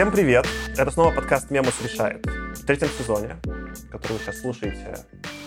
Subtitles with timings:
[0.00, 0.46] Всем привет!
[0.78, 2.24] Это снова подкаст «Мемус решает».
[2.24, 3.36] В третьем сезоне,
[3.92, 4.96] который вы сейчас слушаете,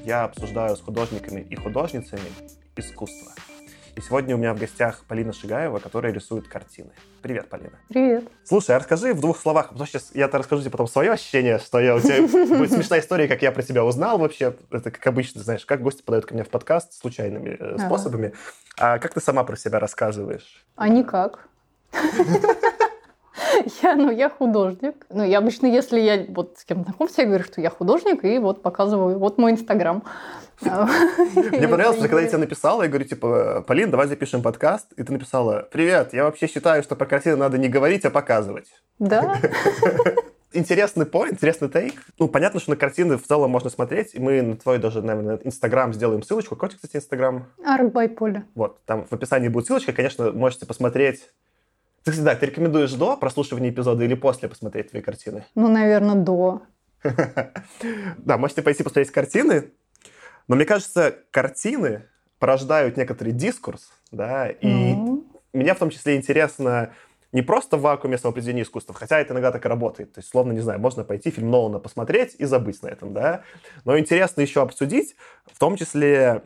[0.03, 2.21] я обсуждаю с художниками и художницами
[2.75, 3.31] искусство.
[3.95, 6.91] И сегодня у меня в гостях Полина Шигаева, которая рисует картины.
[7.23, 7.79] Привет, Полина.
[7.89, 8.25] Привет.
[8.43, 11.57] Слушай, а расскажи в двух словах, потому что сейчас я-то расскажу тебе потом свое ощущение,
[11.57, 12.21] что я у тебя...
[12.57, 14.55] Будет смешная история, как я про тебя узнал вообще.
[14.69, 18.33] Это как обычно, знаешь, как гости подают ко мне в подкаст случайными э, способами.
[18.77, 20.63] А как ты сама про себя рассказываешь?
[20.75, 21.47] А никак.
[23.83, 25.05] Я, ну, я художник.
[25.09, 28.39] Ну, я обычно, если я вот с кем-то знакомься, я говорю, что я художник, и
[28.39, 30.03] вот показываю, вот мой Инстаграм.
[30.61, 35.03] Мне понравилось, что когда я тебе написала, я говорю, типа, Полин, давай запишем подкаст, и
[35.03, 38.67] ты написала, привет, я вообще считаю, что про картины надо не говорить, а показывать.
[38.99, 39.35] Да.
[40.55, 41.95] Интересный поинт, интересный тейк.
[42.19, 45.39] Ну, понятно, что на картины в целом можно смотреть, и мы на твой даже, наверное,
[45.43, 46.55] Инстаграм сделаем ссылочку.
[46.55, 47.47] Какой, кстати, Инстаграм?
[47.65, 48.45] Арт Байполе.
[48.53, 51.31] Вот, там в описании будет ссылочка, конечно, можете посмотреть
[52.03, 55.45] ты всегда, ты рекомендуешь до прослушивания эпизода или после посмотреть твои картины?
[55.55, 56.63] Ну, наверное, до.
[58.17, 59.71] Да, можете пойти посмотреть картины,
[60.47, 62.05] но мне кажется, картины
[62.39, 65.23] порождают некоторый дискурс, да, и mm-hmm.
[65.53, 66.93] меня в том числе интересно
[67.33, 70.13] не просто в вакууме самопредведения искусства, хотя это иногда так и работает.
[70.13, 73.41] То есть, словно, не знаю, можно пойти фильм Нолана посмотреть и забыть на этом, да.
[73.85, 75.15] Но интересно еще обсудить,
[75.51, 76.43] в том числе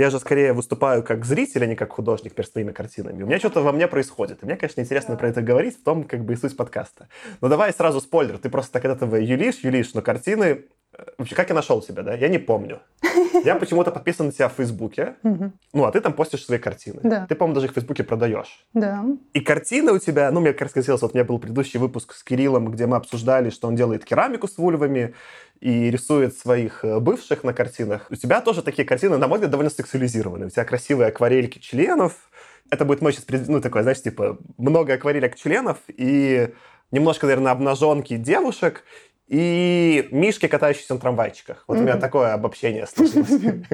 [0.00, 3.22] я же скорее выступаю как зритель, а не как художник перед своими картинами.
[3.22, 4.42] У меня что-то во мне происходит.
[4.42, 7.08] И мне, конечно, интересно про это говорить в том, как бы и суть подкаста.
[7.40, 8.38] Но давай сразу спойлер.
[8.38, 10.64] Ты просто так от этого юлишь, юлишь, но картины
[11.18, 12.14] Вообще, как я нашел тебя, да?
[12.14, 12.80] Я не помню.
[13.44, 15.14] Я почему-то подписан на тебя в Фейсбуке.
[15.22, 17.00] Ну, а ты там постишь свои картины.
[17.02, 17.26] Да.
[17.26, 18.64] Ты, по-моему, даже их в Фейсбуке продаешь.
[18.74, 19.04] Да.
[19.32, 22.22] И картины у тебя, ну, мне как рассказалось, вот у меня был предыдущий выпуск с
[22.22, 25.14] Кириллом, где мы обсуждали, что он делает керамику с вульвами
[25.60, 28.06] и рисует своих э, бывших на картинах.
[28.10, 30.46] У тебя тоже такие картины, на мой взгляд, довольно сексуализированные.
[30.46, 32.14] У тебя красивые акварельки членов.
[32.70, 36.50] Это будет мой сейчас, ну, такой, знаешь, типа, много акварелек членов и
[36.90, 38.84] немножко, наверное, обнаженки девушек
[39.30, 41.64] и мишки, катающиеся на трамвайчиках.
[41.68, 41.80] Вот mm-hmm.
[41.80, 43.30] у меня такое обобщение сложилось.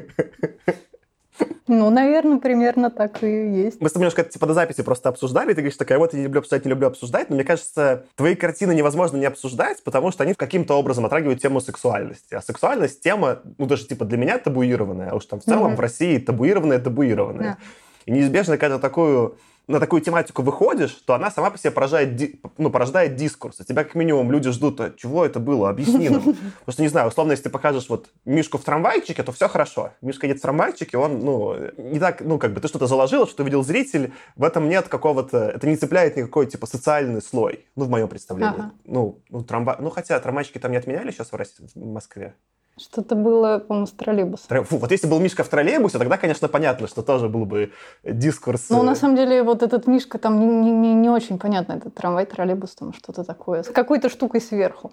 [1.69, 3.81] Ну, наверное, примерно так и есть.
[3.81, 6.21] Мы с тобой немножко типа до записи просто обсуждали, и ты говоришь, такая, вот я
[6.21, 10.13] не люблю обсуждать, не люблю обсуждать, но мне кажется, твои картины невозможно не обсуждать, потому
[10.13, 12.35] что они каким-то образом отрагивают тему сексуальности.
[12.35, 15.77] А сексуальность тема, ну, даже типа для меня табуированная, а уж там в целом mm-hmm.
[15.77, 17.51] в России табуированная, табуированная.
[17.51, 18.07] Yeah.
[18.07, 19.37] И неизбежно, когда такую
[19.69, 22.21] на такую тематику выходишь, то она сама по себе поражает,
[22.57, 23.61] ну, порождает дискурс.
[23.61, 26.23] От тебя как минимум люди ждут, а чего это было, объясни нам.
[26.25, 26.39] Потому
[26.69, 29.93] что, не знаю, условно, если ты покажешь вот Мишку в трамвайчике, то все хорошо.
[30.03, 33.43] Мишка едет в трамвайчике, он, ну, не так, ну, как бы ты что-то заложил, что
[33.43, 37.91] увидел зритель, в этом нет какого-то, это не цепляет никакой, типа, социальный слой, ну, в
[37.91, 38.55] моем представлении.
[38.59, 38.73] Ага.
[38.85, 42.35] Ну, ну, трамвай, ну, хотя трамвайчики там не отменяли сейчас в России, в Москве.
[42.79, 44.65] Что-то было, по-моему, с троллейбусом.
[44.65, 47.73] Фу, вот если был Мишка в троллейбусе, тогда, конечно, понятно, что тоже был бы
[48.05, 48.69] дискурс.
[48.69, 51.73] Ну, на самом деле, вот этот Мишка там не, не, не очень понятно.
[51.73, 53.63] Этот трамвай, троллейбус, там что-то такое.
[53.63, 54.93] С какой-то штукой сверху.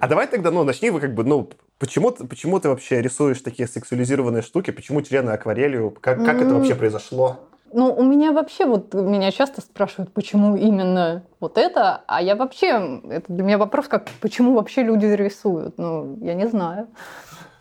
[0.00, 3.68] А давай тогда, ну, начни вы как бы, ну, почему, почему ты вообще рисуешь такие
[3.68, 4.70] сексуализированные штуки?
[4.70, 5.90] Почему члены акварелью?
[5.90, 7.40] Как, как это вообще произошло?
[7.74, 13.00] Ну, у меня вообще, вот меня часто спрашивают, почему именно вот это, а я вообще,
[13.08, 16.88] это для меня вопрос, как, почему вообще люди рисуют, ну, я не знаю.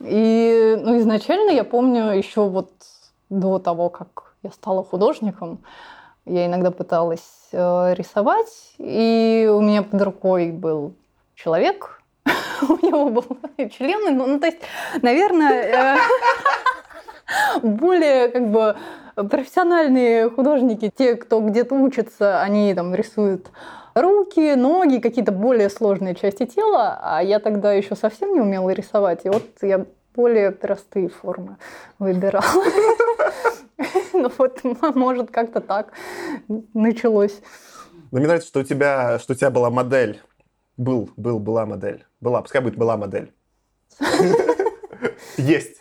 [0.01, 2.71] И, ну, изначально я помню еще вот
[3.29, 5.63] до того, как я стала художником,
[6.25, 10.93] я иногда пыталась э, рисовать, и у меня под рукой был
[11.35, 12.01] человек,
[12.61, 13.25] у него был
[13.69, 14.59] член, ну, ну то есть,
[15.01, 15.97] наверное, э,
[17.63, 18.75] более как бы
[19.15, 23.51] профессиональные художники, те, кто где-то учится, они там рисуют
[23.95, 29.25] руки, ноги, какие-то более сложные части тела, а я тогда еще совсем не умела рисовать,
[29.25, 29.85] и вот я
[30.15, 31.57] более простые формы
[31.99, 32.45] выбирала.
[34.13, 34.61] Ну вот,
[34.95, 35.93] может, как-то так
[36.73, 37.41] началось.
[38.11, 40.21] Но мне нравится, что у тебя, что у тебя была модель.
[40.77, 42.05] Был, был, была модель.
[42.19, 43.33] Была, пускай будет была модель.
[45.37, 45.77] Есть.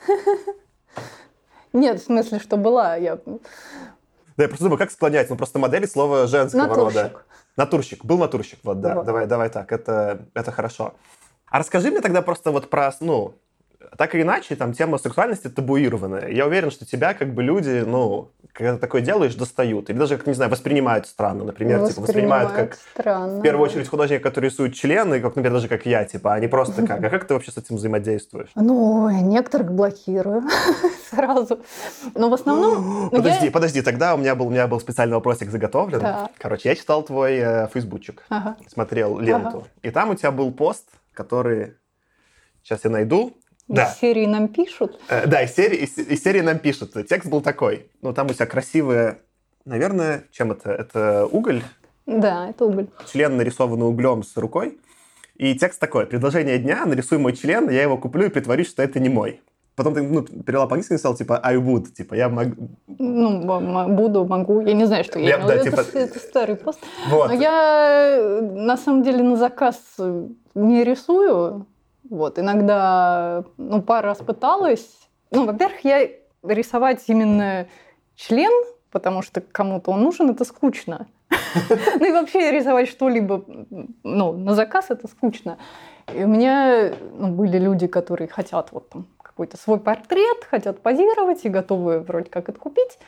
[1.73, 2.97] Нет, в смысле, что была.
[2.97, 3.17] Я...
[3.17, 5.31] Да, я просто думаю, как склонять?
[5.31, 6.97] Ну, просто модели слова женского натурщик.
[6.97, 7.13] рода.
[7.57, 8.05] Натурщик.
[8.05, 8.95] Был натурщик, вот, да.
[8.97, 9.07] Вот.
[9.07, 10.95] Давай, давай так, это, это хорошо.
[11.47, 13.35] А расскажи мне тогда просто вот про, ну,
[13.99, 16.29] так или иначе, там тема сексуальности табуированная.
[16.29, 19.91] Я уверен, что тебя как бы люди, ну, когда ты такое делаешь, достают.
[19.91, 21.45] Или даже, как, не знаю, воспринимают странно.
[21.45, 23.39] Например, воспринимают типа, воспринимают как, странно.
[23.39, 26.49] в первую очередь, художник, который рисует члены, как, например, даже как я, типа, а не
[26.49, 27.03] просто как.
[27.03, 28.49] А как ты вообще с этим взаимодействуешь?
[28.55, 30.43] Ну, некоторых блокирую
[31.11, 31.61] сразу.
[32.15, 33.11] Но в основном...
[33.11, 33.53] Подожди, я...
[33.53, 36.01] подожди, тогда у меня был, у меня был специальный вопросик заготовлен.
[36.01, 36.31] Да.
[36.39, 38.57] Короче, я читал твой э, фейсбучик, ага.
[38.67, 39.67] смотрел ленту, ага.
[39.83, 41.75] и там у тебя был пост, который...
[42.63, 43.40] Сейчас я найду.
[43.71, 43.85] Да.
[43.85, 45.01] Из серии нам пишут?
[45.09, 46.93] Э, да, из серии, из, из серии нам пишут.
[47.09, 47.87] Текст был такой.
[48.03, 49.21] Ну, там у тебя красивые...
[49.65, 50.73] Наверное, чем это?
[50.73, 51.63] Это уголь?
[52.05, 52.89] Да, это уголь.
[53.13, 54.81] Член нарисованный углем с рукой.
[55.37, 56.07] И текст такой.
[56.07, 59.41] Предложение дня, нарисуй мой член, я его куплю и притворюсь, что это не мой.
[59.77, 62.71] Потом ты ну, перевела по-английски и сказал, типа, I would, типа, я могу...
[62.89, 64.63] Ну, буду, могу.
[64.63, 65.85] Я не знаю, что я, я да, это, типа...
[65.97, 66.81] это старый пост.
[67.09, 67.29] Вот.
[67.29, 69.79] Но я, на самом деле, на заказ
[70.55, 71.67] не рисую.
[72.11, 74.99] Вот, иногда, ну, пару раз пыталась.
[75.31, 76.09] Ну, во-первых, я
[76.43, 77.69] рисовать именно
[78.17, 78.51] член,
[78.91, 81.07] потому что кому-то он нужен, это скучно.
[81.99, 83.45] Ну и вообще рисовать что-либо
[84.03, 85.59] ну, на заказ это скучно.
[86.13, 91.45] И у меня ну, были люди, которые хотят вот там какой-то свой портрет, хотят позировать
[91.45, 92.99] и готовы вроде как это купить.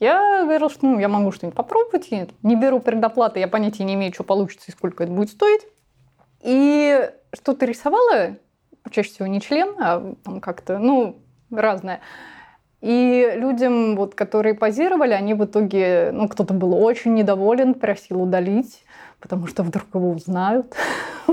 [0.00, 2.08] Я говорила, что ну, я могу что-нибудь попробовать.
[2.10, 5.62] Я не беру предоплаты, я понятия не имею, что получится и сколько это будет стоить.
[6.42, 8.36] И что-то рисовала,
[8.90, 12.00] чаще всего не член, а там как-то, ну, разное.
[12.80, 18.84] И людям, вот, которые позировали, они в итоге, ну, кто-то был очень недоволен, просил удалить,
[19.20, 20.74] потому что вдруг его узнают.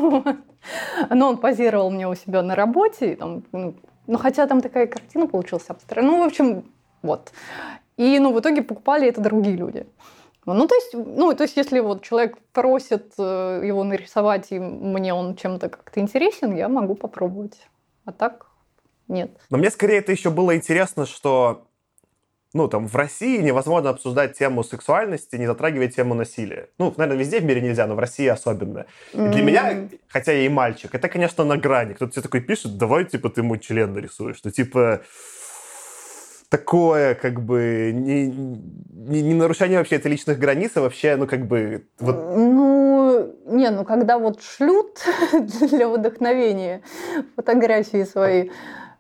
[1.09, 3.75] Но он позировал мне у себя на работе, там, ну,
[4.06, 6.11] ну, хотя там такая картина получилась абстрактная.
[6.11, 6.65] Ну, в общем,
[7.01, 7.31] вот.
[7.97, 9.85] И, ну, в итоге покупали это другие люди.
[10.45, 15.13] Ну, то есть, ну, то есть, если вот человек просит э, его нарисовать, и мне
[15.13, 17.68] он чем-то как-то интересен, я могу попробовать.
[18.06, 18.47] А так
[19.07, 19.31] нет.
[19.50, 21.65] Но мне скорее это еще было интересно, что
[22.53, 26.69] ну, там, в России невозможно обсуждать тему сексуальности, не затрагивая тему насилия.
[26.80, 28.88] Ну, наверное, везде в мире нельзя, но в России особенно.
[29.13, 29.30] И mm-hmm.
[29.30, 31.94] для меня, хотя я и мальчик, это, конечно, на грани.
[31.94, 34.38] Кто-то тебе такой пишет, давай, типа, ты мой член нарисуешь.
[34.38, 35.03] Что, типа,
[36.49, 41.47] такое, как бы, не, не, не нарушение вообще это личных границ, а вообще, ну, как
[41.47, 41.85] бы...
[41.99, 42.15] Вот...
[42.35, 44.99] Ну, не, ну, когда вот шлют
[45.71, 46.81] для вдохновения
[47.35, 48.49] фотографии свои,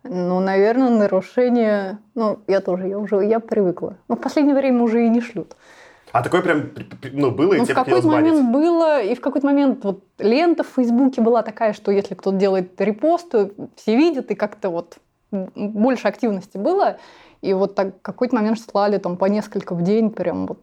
[0.03, 1.97] ну, наверное, нарушение...
[2.13, 3.97] Ну, я тоже, я уже, я привыкла.
[4.07, 5.55] Но в последнее время уже и не шлют.
[6.11, 6.71] А такое прям,
[7.11, 10.63] ну, было, и ну, тебе в какой-то момент было, и в какой-то момент вот лента
[10.63, 14.97] в Фейсбуке была такая, что если кто-то делает репост, то все видят, и как-то вот
[15.31, 16.97] больше активности было.
[17.41, 20.59] И вот так какой-то момент слали там по несколько в день, прям вот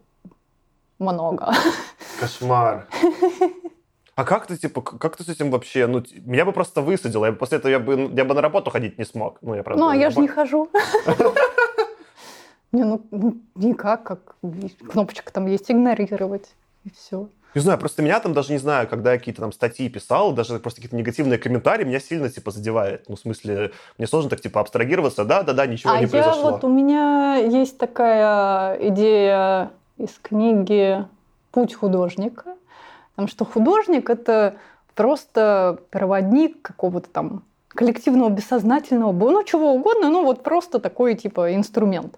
[0.99, 1.53] много.
[2.19, 2.87] Кошмар.
[4.15, 7.31] А как ты, типа, как ты с этим вообще, ну, меня бы просто высадило, я
[7.31, 9.37] бы после этого, я бы, я бы на работу ходить не смог.
[9.41, 10.69] Ну, я правда, ну а я же не хожу.
[12.73, 13.01] Не, ну,
[13.55, 14.35] никак, как
[14.91, 16.53] кнопочка там есть, игнорировать,
[16.83, 17.29] и все.
[17.55, 20.59] Не знаю, просто меня там даже не знаю, когда я какие-то там статьи писал, даже
[20.59, 23.05] просто какие-то негативные комментарии меня сильно, типа, задевает.
[23.07, 26.51] Ну, в смысле, мне сложно так, типа, абстрагироваться, да-да-да, ничего а не я произошло.
[26.51, 31.05] вот, у меня есть такая идея из книги
[31.51, 32.57] «Путь художника»,
[33.17, 34.57] Потому что художник— это
[34.93, 42.15] просто проводник какого-то там коллективного бессознательного, ну, чего угодно, ну, вот просто такой, типа, инструмент.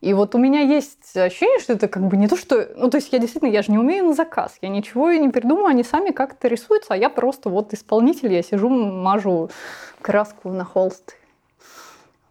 [0.00, 2.68] И вот у меня есть ощущение, что это как бы не то, что...
[2.76, 4.56] Ну, то есть я действительно, я же не умею на заказ.
[4.62, 8.42] Я ничего и не придумаю, они сами как-то рисуются, а я просто вот исполнитель, я
[8.42, 9.50] сижу, мажу
[10.00, 11.16] краску на холст.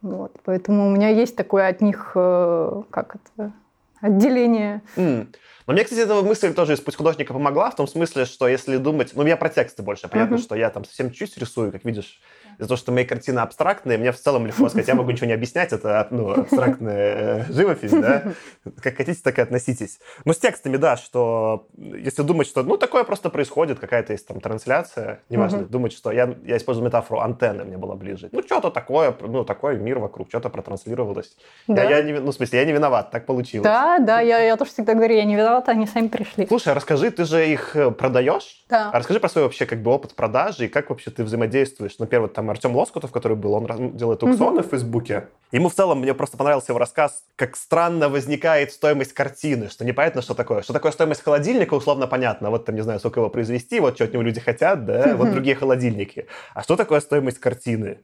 [0.01, 0.31] Вот.
[0.45, 3.51] Поэтому у меня есть такое от них, э, как это,
[3.99, 4.81] отделение.
[4.95, 5.27] Mm.
[5.65, 8.77] Но мне, кстати, эта мысль тоже из «Путь художника» помогла, в том смысле, что если
[8.77, 9.11] думать...
[9.13, 10.07] Ну, меня про тексты больше.
[10.07, 10.41] Понятно, uh-huh.
[10.41, 12.21] что я там совсем чуть рисую, как видишь,
[12.57, 15.33] из-за того, что мои картины абстрактные, мне в целом легко сказать, я могу ничего не
[15.33, 18.23] объяснять, это ну, абстрактная э, живопись, да?
[18.81, 19.99] Как хотите, так и относитесь.
[20.25, 24.41] Но с текстами, да, что если думать, что ну такое просто происходит, какая-то есть там
[24.41, 25.69] трансляция, неважно, uh-huh.
[25.69, 28.29] думать, что я, я использую метафору антенны, мне было ближе.
[28.31, 31.37] Ну что-то такое, ну такой мир вокруг, что-то протранслировалось.
[31.67, 31.83] Да.
[31.83, 33.63] Я, я не, ну в смысле, я не виноват, так получилось.
[33.63, 36.47] Да, да, я, я тоже всегда говорю, я не виновата, они сами пришли.
[36.47, 38.65] Слушай, а расскажи, ты же их э, продаешь?
[38.69, 38.89] Да.
[38.91, 41.95] А расскажи про свой вообще как бы опыт продажи и как вообще ты взаимодействуешь.
[41.99, 44.67] Ну, первый там Артем Лоскутов, который был, он делает аукционы mm-hmm.
[44.67, 45.27] в Фейсбуке.
[45.51, 50.21] Ему в целом, мне просто понравился его рассказ, как странно возникает стоимость картины, что непонятно,
[50.21, 50.61] что такое.
[50.61, 52.49] Что такое стоимость холодильника, условно понятно.
[52.49, 55.15] Вот там, не знаю, сколько его произвести, вот что от него люди хотят, да, mm-hmm.
[55.15, 56.27] вот другие холодильники.
[56.53, 57.99] А что такое стоимость картины?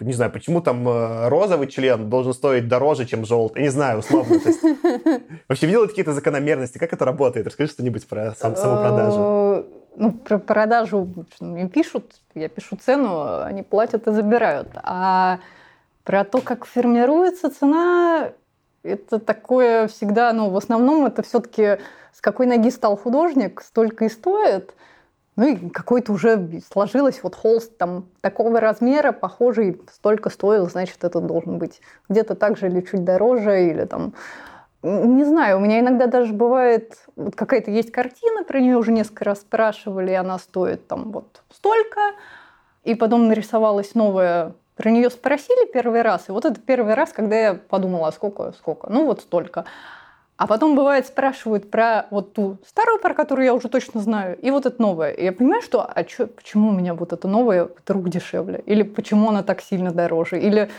[0.00, 3.62] не знаю, почему там э, розовый член должен стоить дороже, чем желтый.
[3.62, 4.40] Я не знаю, условно.
[4.40, 4.60] То есть,
[5.48, 6.78] вообще видела какие-то закономерности?
[6.78, 7.46] Как это работает?
[7.46, 9.66] Расскажи что-нибудь про сам, саму продажу.
[9.96, 11.08] Ну, про продажу
[11.40, 14.68] мне пишут, я пишу цену, они платят и забирают.
[14.82, 15.38] А
[16.02, 18.32] про то, как формируется цена,
[18.82, 21.78] это такое всегда, ну, в основном это все-таки
[22.12, 24.74] с какой ноги стал художник, столько и стоит.
[25.36, 31.20] Ну и какой-то уже сложилось вот холст там такого размера, похожий, столько стоил, значит, это
[31.20, 34.14] должен быть где-то так же или чуть дороже, или там
[34.84, 39.24] не знаю, у меня иногда даже бывает, вот какая-то есть картина, про нее уже несколько
[39.24, 42.00] раз спрашивали, и она стоит там вот столько,
[42.84, 47.36] и потом нарисовалась новая, про нее спросили первый раз, и вот это первый раз, когда
[47.36, 49.64] я подумала, сколько, сколько, ну вот столько.
[50.36, 54.50] А потом, бывает, спрашивают про вот ту старую, про которую я уже точно знаю, и
[54.50, 55.12] вот это новое.
[55.12, 58.60] И я понимаю, что а чё, почему у меня вот это новое вдруг дешевле?
[58.66, 60.40] Или почему она так сильно дороже?
[60.40, 60.70] Или...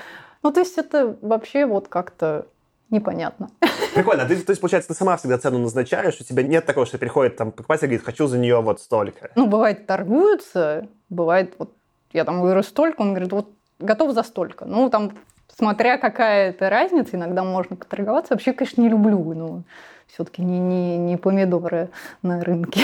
[0.43, 2.47] Ну, то есть это вообще вот как-то
[2.95, 3.49] непонятно.
[3.93, 4.25] Прикольно.
[4.25, 7.37] Ты, то есть, получается, ты сама всегда цену назначаешь, у тебя нет такого, что приходит
[7.37, 9.29] там покупатель и говорит, хочу за нее вот столько.
[9.35, 11.71] Ну, бывает, торгуются, бывает, вот
[12.13, 14.65] я там говорю столько, он говорит, вот готов за столько.
[14.65, 15.11] Ну, там
[15.57, 18.33] смотря какая это разница, иногда можно поторговаться.
[18.33, 19.63] Вообще, конечно, не люблю, но
[20.07, 21.89] все-таки не, не, не помидоры
[22.21, 22.81] на рынке.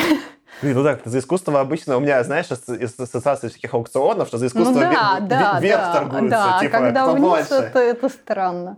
[0.62, 4.74] Блин, ну так, за искусство обычно у меня, знаешь, ассоциация всяких аукционов, что за искусство
[4.74, 7.53] ну, да, ве- да, вверх да, торгуются, да, типа, когда кто вниз, больше.
[7.53, 8.77] Это, это странно.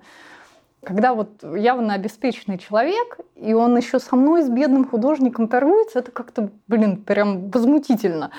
[0.86, 6.12] Когда вот явно обеспеченный человек, и он еще со мной, с бедным художником торгуется, это
[6.12, 8.32] как-то, блин, прям возмутительно.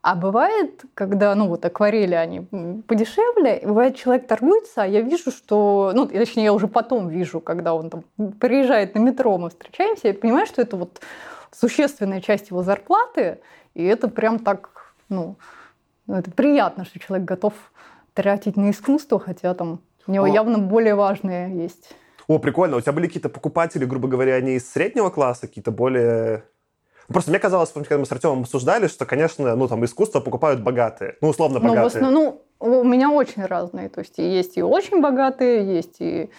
[0.00, 2.40] А бывает, когда, ну вот акварели, они
[2.86, 7.74] подешевле, бывает, человек торгуется, а я вижу, что, ну, точнее, я уже потом вижу, когда
[7.74, 8.04] он там
[8.38, 11.00] приезжает на метро, мы встречаемся, я понимаю, что это вот
[11.52, 13.38] существенная часть его зарплаты,
[13.72, 15.36] и это прям так, ну,
[16.06, 17.54] ну это приятно, что человек готов
[18.12, 20.28] тратить на искусство, хотя там у него О.
[20.28, 21.90] явно более важные есть.
[22.26, 22.76] О, прикольно.
[22.76, 26.44] У тебя были какие-то покупатели, грубо говоря, они из среднего класса, какие-то более
[27.08, 31.16] Просто мне казалось, когда мы с Артемом обсуждали, что, конечно, ну, там, искусство покупают богатые.
[31.20, 31.80] Ну, условно, богатые.
[31.80, 33.88] Ну, в основном, ну, у меня очень разные.
[33.90, 36.30] То есть есть и очень богатые, есть и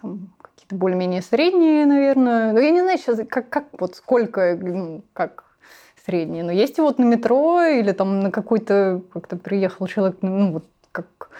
[0.00, 2.52] там, какие-то более-менее средние, наверное.
[2.52, 5.44] Ну, я не знаю сейчас, как, как вот сколько, ну, как
[6.04, 6.42] средние.
[6.42, 10.64] Но есть и вот на метро или там на какой-то, как-то приехал человек, ну, вот
[10.90, 11.30] как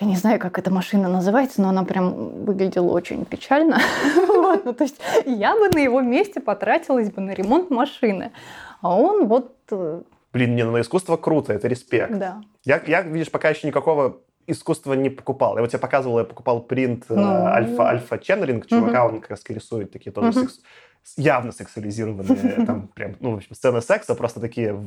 [0.00, 3.78] я не знаю, как эта машина называется, но она прям выглядела очень печально.
[4.26, 8.32] вот, ну, то есть я бы на его месте потратилась бы на ремонт машины.
[8.80, 9.54] А он вот...
[9.70, 12.18] Э, Блин, не, ну, на искусство круто, это респект.
[12.18, 12.42] Да.
[12.64, 15.56] Я, я, видишь, пока еще никакого искусства не покупал.
[15.56, 17.46] Я вот тебе показывал, я покупал принт э, ну...
[17.46, 19.14] альфа, альфа ченнеринг чувака, угу.
[19.14, 20.60] он как раз рисует такие тоже секс,
[21.16, 24.78] явно сексуализированные, там прям, ну, в общем, сцены секса, просто такие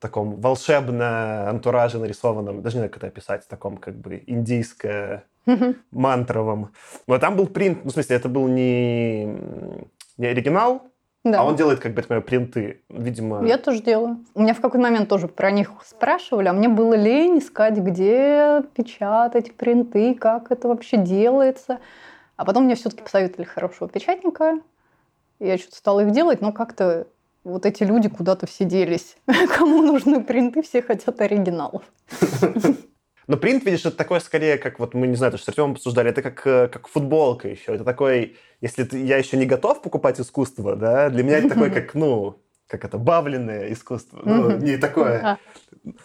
[0.00, 5.24] таком волшебно антураже нарисованном, даже не знаю, как это описать, в таком как бы индийско
[5.90, 6.70] мантровом.
[7.06, 9.24] Но там был принт, ну, в смысле, это был не,
[10.16, 10.82] не оригинал,
[11.22, 11.40] да.
[11.40, 13.44] А он делает, как бы, это принты, видимо...
[13.44, 14.24] Я тоже делаю.
[14.34, 18.62] У меня в какой-то момент тоже про них спрашивали, а мне было лень искать, где
[18.74, 21.78] печатать принты, как это вообще делается.
[22.36, 24.60] А потом мне все-таки посоветовали хорошего печатника.
[25.40, 27.06] Я что-то стала их делать, но как-то
[27.44, 29.16] вот эти люди куда-то все делись.
[29.56, 31.82] Кому нужны принты, все хотят оригиналов.
[33.26, 35.72] Но принт, видишь, это такое скорее, как вот мы, не знаю, то, что с Артемом
[35.72, 37.74] обсуждали, это как, э, как футболка еще.
[37.74, 41.70] Это такой, если ты, я еще не готов покупать искусство, да, для меня это такое,
[41.74, 42.40] как, ну,
[42.70, 44.20] как это, бавленное искусство.
[44.24, 45.38] Ну, не такое.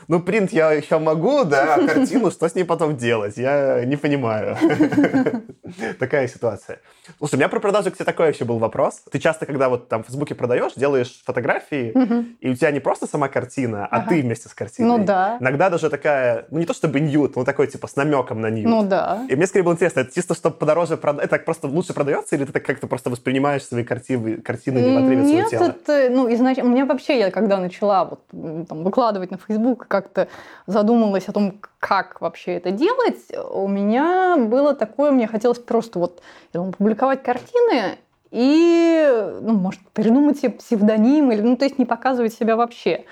[0.08, 3.38] Ну, принт я еще могу, да, а картину, что с ней потом делать?
[3.38, 4.58] Я не понимаю.
[6.00, 6.80] Такая ситуация.
[7.18, 9.02] Слушай, у меня про продажи, кстати, такой еще был вопрос.
[9.12, 11.94] Ты часто, когда вот там в Фейсбуке продаешь, делаешь фотографии,
[12.40, 14.98] и у тебя не просто сама картина, а ты вместе с картиной.
[14.98, 15.38] Ну да.
[15.42, 18.70] Иногда даже такая, ну не то чтобы ньют, но такой типа с намеком на ньют.
[18.70, 19.26] Ну да.
[19.30, 22.46] И мне скорее было интересно, это чисто, чтобы подороже продать, это просто лучше продается, или
[22.46, 25.76] ты так как-то просто воспринимаешь свои картины, картины не в отрыве Нет, своего тела?
[25.82, 28.22] это, ну, изначально, мне вообще, я когда начала вот,
[28.68, 30.28] там, выкладывать на Facebook как-то
[30.68, 36.22] задумалась о том, как вообще это делать, у меня было такое, мне хотелось просто вот
[36.54, 37.98] думаю, публиковать картины
[38.32, 43.06] и, ну, может, придумать себе псевдоним, или, ну, то есть не показывать себя вообще.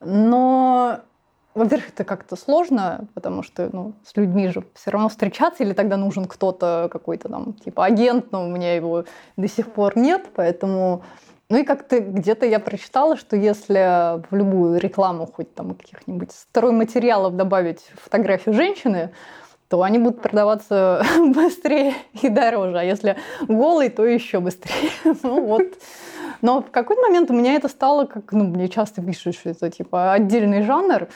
[0.00, 1.00] Но
[1.54, 5.96] во-первых, это как-то сложно, потому что ну, с людьми же все равно встречаться, или тогда
[5.96, 9.04] нужен кто-то какой-то там типа агент, но у меня его
[9.36, 11.04] до сих пор нет, поэтому
[11.50, 17.36] ну и как-то где-то я прочитала, что если в любую рекламу хоть там каких-нибудь стройматериалов
[17.36, 19.12] добавить фотографию женщины,
[19.68, 22.78] то они будут продаваться быстрее и дороже.
[22.78, 24.90] А если голый, то еще быстрее.
[25.22, 25.64] ну вот.
[26.40, 29.70] Но в какой-то момент у меня это стало, как ну, мне часто пишут, что это
[29.70, 31.08] типа отдельный жанр.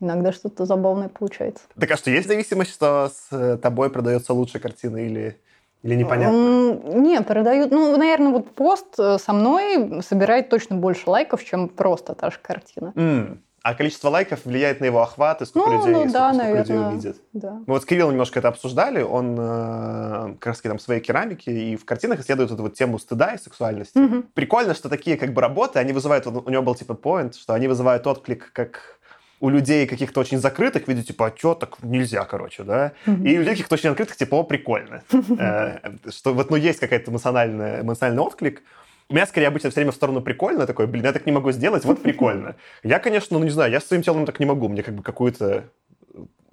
[0.00, 1.64] Иногда что-то забавное получается.
[1.78, 5.38] Так а что, есть зависимость, что с тобой продается лучше картина или
[5.82, 6.80] или непонятно?
[6.84, 7.70] Не, продают.
[7.72, 12.38] Ну, наверное, вот пост э, со мной собирает точно больше лайков, чем просто та же
[12.40, 12.92] картина.
[12.94, 13.38] Mm.
[13.64, 16.78] А количество лайков влияет на его охват и сколько ну, людей, ну, да, наверное, людей
[16.78, 17.16] увидит.
[17.32, 17.52] Да.
[17.66, 19.02] Мы вот с Кириллом немножко это обсуждали.
[19.02, 23.34] Он э, как раз там своей керамики и в картинах исследует эту вот тему стыда
[23.34, 23.96] и сексуальности.
[23.96, 24.24] Mm-hmm.
[24.34, 27.68] Прикольно, что такие как бы работы, они вызывают, у него был типа point, что они
[27.68, 28.98] вызывают отклик как
[29.42, 32.92] у людей каких-то очень закрытых, видите, типа, а что, так нельзя, короче, да?
[33.06, 33.28] Mm-hmm.
[33.28, 35.02] И у людей каких-то очень открытых, типа, о, прикольно.
[35.38, 35.78] Э,
[36.10, 38.62] что вот, ну, есть какой-то эмоциональный отклик.
[39.08, 41.50] У меня скорее обычно все время в сторону прикольно, такой, блин, я так не могу
[41.50, 42.54] сделать, вот прикольно.
[42.84, 45.02] Я, конечно, ну, не знаю, я с своим телом так не могу, мне как бы
[45.02, 45.64] какую-то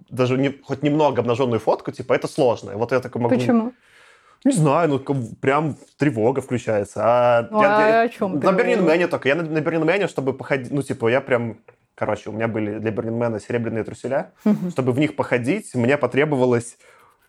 [0.09, 2.75] даже не, хоть немного обнаженную фотку, типа, это сложно.
[2.75, 3.35] Вот я такой могу...
[3.35, 3.73] Почему?
[4.45, 4.99] Не знаю, ну
[5.41, 7.01] прям тревога включается.
[7.03, 8.39] А, ну, я, а я, о чем?
[8.39, 9.27] На Бернинмене только.
[9.27, 11.57] Я на, на Бернинмене, чтобы походить, ну типа я прям
[11.99, 14.31] Короче, у меня были для Бернинмена серебряные труселя.
[14.71, 16.77] Чтобы в них походить, мне потребовалось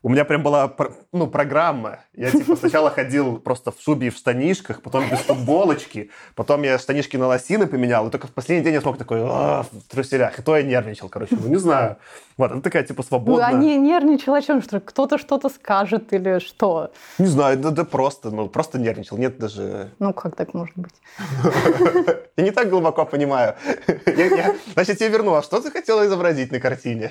[0.02, 0.74] у меня прям была
[1.12, 2.00] ну, программа.
[2.14, 6.78] Я типа сначала ходил просто в шубе и в штанишках, потом без футболочки, потом я
[6.78, 10.38] штанишки на лосины поменял, и только в последний день я смог такой в труселях.
[10.38, 11.96] И то я нервничал, короче, ну не знаю.
[12.38, 13.50] Вот, это такая типа свободная.
[13.50, 14.62] Ну, а не нервничал о чем?
[14.62, 16.92] Что кто-то что-то скажет или что?
[17.18, 19.18] Не знаю, да, да просто, ну просто нервничал.
[19.18, 19.90] Нет даже...
[19.98, 20.94] Ну как так может быть?
[22.36, 23.54] Я не так глубоко понимаю.
[24.72, 25.34] Значит, я верну.
[25.34, 27.10] А что ты хотела изобразить на картине?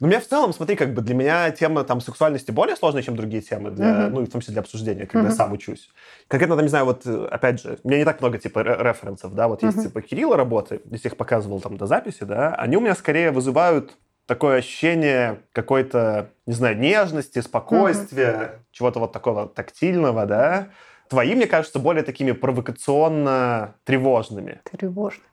[0.00, 3.16] Ну, меня в целом, смотри, как бы для меня тема там сексуальности более сложная, чем
[3.16, 5.90] другие темы, для, ну, в том числе для обсуждения, когда я сам учусь.
[6.28, 9.48] Конкретно, там, не знаю, вот, опять же, у меня не так много, типа, референсов, да,
[9.48, 12.94] вот есть, типа, Кирилла работы, если их показывал там до записи, да, они у меня
[12.94, 13.92] скорее вызывают
[14.26, 18.60] такое ощущение какой-то, не знаю, нежности, спокойствия, mm-hmm.
[18.70, 20.68] чего-то вот такого тактильного, да.
[21.08, 24.60] Твои, мне кажется, более такими провокационно тревожными.
[24.70, 25.26] Тревожными.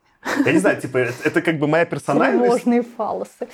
[0.45, 2.43] Я не знаю, типа, это, это как бы моя персональность.
[2.43, 3.47] Тревожные фалосы.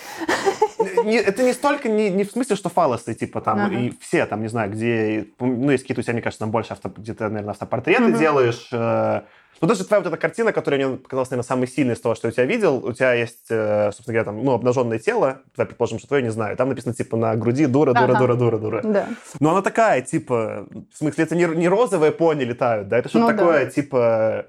[1.03, 3.75] Не, это не столько, не, не в смысле, что фалосы, типа, там, ага.
[3.75, 6.74] и все, там, не знаю, где, ну, есть какие-то у тебя, мне кажется, там больше
[6.74, 8.17] авто, где ты, наверное, автопортреты угу.
[8.17, 9.22] делаешь, э,
[9.62, 12.27] ну, даже твоя вот эта картина, которая мне показалась, наверное, самой сильной из того, что
[12.27, 15.67] я у тебя видел, у тебя есть, э, собственно говоря, там, ну, обнаженное тело, давай
[15.67, 18.19] предположим, что твое, не знаю, там написано, типа, на груди дура, дура, ага.
[18.19, 18.81] дура, дура, дура.
[18.84, 19.07] Да.
[19.39, 23.31] Но она такая, типа, в смысле, это не, не розовые пони летают, да, это что-то
[23.31, 23.72] ну, такое, да.
[23.72, 24.45] типа,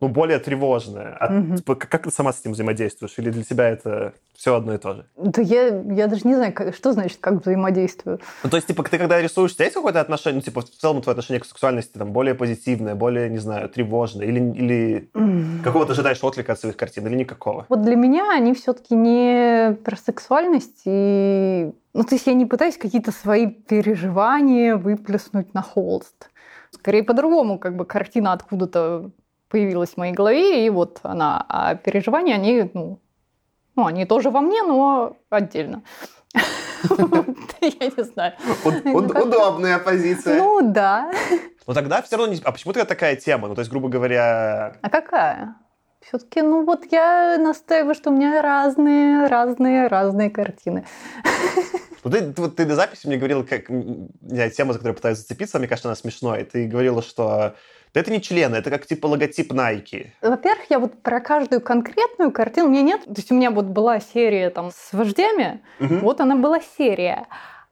[0.00, 1.16] ну, более тревожное.
[1.18, 1.56] А, угу.
[1.56, 3.14] типа, как ты сама с этим взаимодействуешь?
[3.18, 5.06] Или для тебя это все одно и то же?
[5.16, 8.20] Да я, я даже не знаю, как, что значит, как взаимодействую.
[8.44, 10.70] Ну, то есть, типа, ты когда рисуешь, у тебя есть какое-то отношение, ну, типа, в
[10.70, 14.26] целом твое отношение к сексуальности там более позитивное, более, не знаю, тревожное?
[14.26, 15.62] Или, или mm.
[15.64, 17.66] какого ты ожидаешь отклика от своих картин, или никакого?
[17.68, 21.72] Вот для меня они все-таки не про сексуальность и...
[21.94, 26.30] Ну, то есть я не пытаюсь какие-то свои переживания выплеснуть на холст.
[26.70, 29.10] Скорее по-другому, как бы картина откуда-то
[29.48, 31.44] появилась в моей голове, и вот она.
[31.48, 33.00] А переживания, они, ну,
[33.76, 35.82] ну они тоже во мне, но отдельно.
[37.60, 38.34] Я не знаю.
[38.64, 40.38] Удобная позиция.
[40.38, 41.12] Ну, да.
[41.66, 42.34] Но тогда все равно...
[42.44, 43.48] А почему тогда такая тема?
[43.48, 44.76] Ну, то есть, грубо говоря...
[44.80, 45.56] А какая?
[46.00, 50.84] Все-таки, ну вот я настаиваю, что у меня разные, разные, разные картины.
[52.04, 55.18] Ну, ты, ты, ты до записи мне говорила, как, не знаю, тема, за которую пытаюсь
[55.18, 56.44] зацепиться, мне кажется, она смешной.
[56.44, 57.56] Ты говорила, что
[57.94, 60.08] это не члены, это как типа логотип Nike.
[60.22, 64.00] Во-первых, я вот про каждую конкретную картину, меня нет, то есть у меня вот была
[64.00, 65.96] серия там с вождями, угу.
[65.96, 67.26] вот она была серия.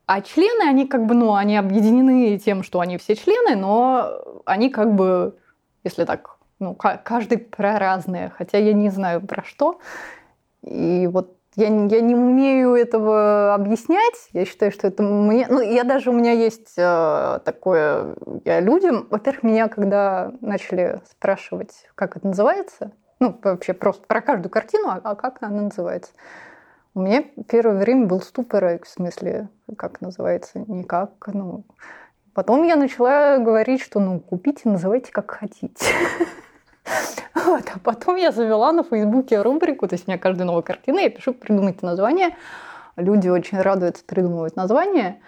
[0.07, 4.71] А члены, они как бы, ну, они объединены тем, что они все члены, но они
[4.71, 5.37] как бы,
[5.83, 9.81] если так, ну, каждый про разные, хотя я не знаю про что.
[10.63, 14.29] И вот я, я не умею этого объяснять.
[14.33, 15.47] Я считаю, что это мне...
[15.49, 16.11] Ну, я даже...
[16.11, 18.15] У меня есть э, такое...
[18.45, 19.07] Я людям...
[19.11, 25.01] Во-первых, меня когда начали спрашивать, как это называется, ну, вообще просто про каждую картину, а,
[25.03, 26.13] а как она называется,
[26.95, 31.65] у меня первое время был ступор, в смысле, как называется, никак, ну...
[32.35, 35.87] Потом я начала говорить, что, ну, купите, называйте как хотите.
[37.35, 37.65] Вот.
[37.75, 41.11] А потом я завела на Фейсбуке рубрику, то есть у меня каждая новая картина, я
[41.11, 42.37] пишу придумайте название.
[42.97, 45.21] Люди очень радуются, придумывают название.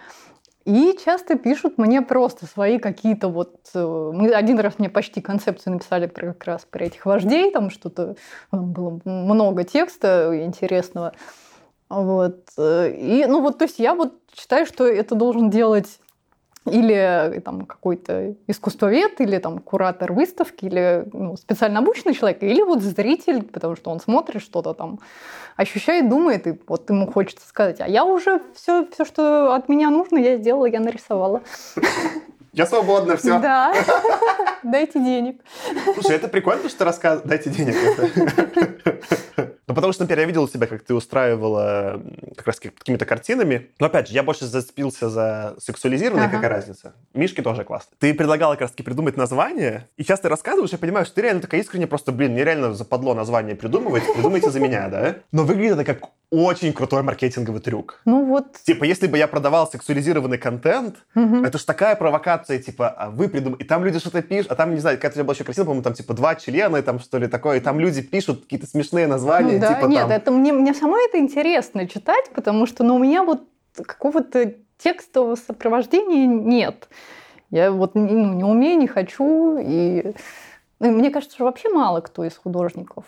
[0.65, 3.57] И часто пишут мне просто свои какие-то вот...
[3.75, 7.71] Э, мы один раз мне почти концепцию написали про, как раз про этих вождей, там
[7.71, 8.17] что-то
[8.53, 11.15] было много текста интересного.
[11.89, 12.41] Вот.
[12.59, 16.01] Э, и, ну вот, то есть я вот считаю, что это должен делать
[16.69, 22.63] или э, там какой-то искусствовед, или там куратор выставки, или ну, специально обученный человек, или
[22.63, 25.01] вот зритель, потому что он смотрит что-то там,
[25.57, 29.91] ощущает, думает, и вот ему хочется сказать, а я уже все, все, что от меня
[29.91, 31.43] нужно, я сделала, я нарисовала.
[32.53, 33.39] Я свободна, все.
[33.39, 33.73] Да.
[34.63, 35.41] Дайте денег.
[35.95, 37.29] Слушай, это прикольно, что ты рассказываешь.
[37.29, 37.77] Дайте денег.
[39.69, 42.03] Ну, потому что, например, я видел себя, как ты устраивала
[42.37, 43.69] как раз какими-то картинами.
[43.79, 46.37] Но, опять же, я больше зацепился за сексуализированное, ага.
[46.37, 46.95] какая разница.
[47.13, 47.95] Мишки тоже классно.
[47.99, 51.43] Ты предлагала как раз-таки придумать название, и сейчас ты рассказываешь, я понимаю, что ты реально
[51.43, 55.17] такая искренне просто, блин, мне реально западло название придумывать, придумайте за меня, да?
[55.33, 58.01] Но выглядит это как очень крутой маркетинговый трюк.
[58.05, 58.59] Ну вот.
[58.65, 61.45] Типа, если бы я продавал сексуализированный контент, угу.
[61.45, 64.75] это ж такая провокация, типа, а вы придумали, и там люди что-то пишут, а там,
[64.75, 67.29] не знаю, как это было еще красиво, по-моему, там, типа, два члена, там, что ли,
[67.29, 70.11] такое, и там люди пишут какие-то смешные названия, да, типа, нет, там...
[70.11, 73.43] это мне, мне самой это интересно читать, потому что, ну, у меня вот
[73.75, 76.89] какого-то текстового сопровождения нет.
[77.51, 80.13] Я вот ну, не умею, не хочу, и
[80.81, 83.05] ну, мне кажется, что вообще мало кто из художников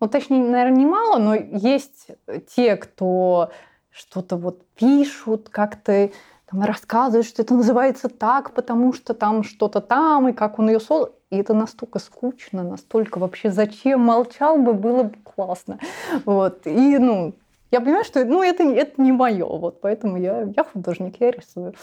[0.00, 2.08] ну, точнее, наверное, не мало, но есть
[2.54, 3.50] те, кто
[3.90, 6.10] что-то вот пишут, как-то
[6.50, 10.80] там рассказывает, что это называется так, потому что там что-то там, и как он ее
[10.80, 11.14] создал.
[11.30, 15.80] И это настолько скучно, настолько вообще зачем молчал бы, было бы классно.
[16.24, 16.66] Вот.
[16.66, 17.34] И, ну,
[17.70, 21.74] я понимаю, что ну, это, это не мое, вот, поэтому я, я художник, я рисую.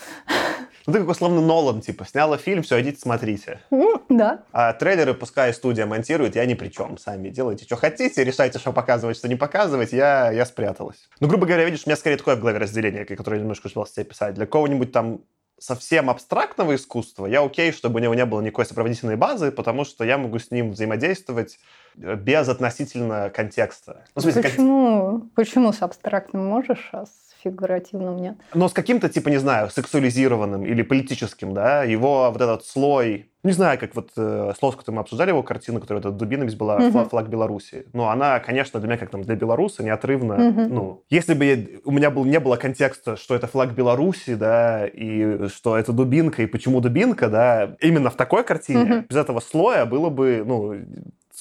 [0.86, 3.62] Ну, ты как условно Нолан, типа, сняла фильм, все, идите смотрите.
[3.72, 4.44] Ну, да.
[4.52, 6.98] А трейлеры пускай студия монтирует, я ни при чем.
[6.98, 11.10] Сами делайте, что хотите, решайте, что показывать, что не показывать, я, я спряталась.
[11.20, 14.06] Ну, грубо говоря, видишь, у меня скорее такое в голове разделение, которое немножко успел тебе
[14.06, 14.36] писать.
[14.36, 15.22] Для кого-нибудь там
[15.58, 20.04] совсем абстрактного искусства, я окей, чтобы у него не было никакой сопроводительной базы, потому что
[20.04, 21.60] я могу с ним взаимодействовать
[21.96, 24.06] без относительно контекста.
[24.16, 25.00] Ну, смысле, Почему?
[25.00, 25.30] Кон...
[25.36, 28.38] Почему с абстрактным можешь, а с фигуративным нет?
[28.54, 33.52] Но с каким-то, типа, не знаю, сексуализированным или политическим, да, его вот этот слой не
[33.52, 36.80] знаю, как вот э, с Лоскутом мы обсуждали его картину, которая вот дубина здесь была,
[36.80, 36.92] mm-hmm.
[36.92, 37.86] флаг, флаг Беларуси.
[37.92, 40.34] Но она, конечно, для меня, как там для белоруса, неотрывно.
[40.34, 40.68] Mm-hmm.
[40.70, 44.88] Ну, если бы я, у меня был, не было контекста, что это флаг Беларуси, да,
[44.88, 49.08] и что это дубинка, и почему дубинка, да, именно в такой картине, mm-hmm.
[49.10, 50.76] без этого слоя было бы, ну,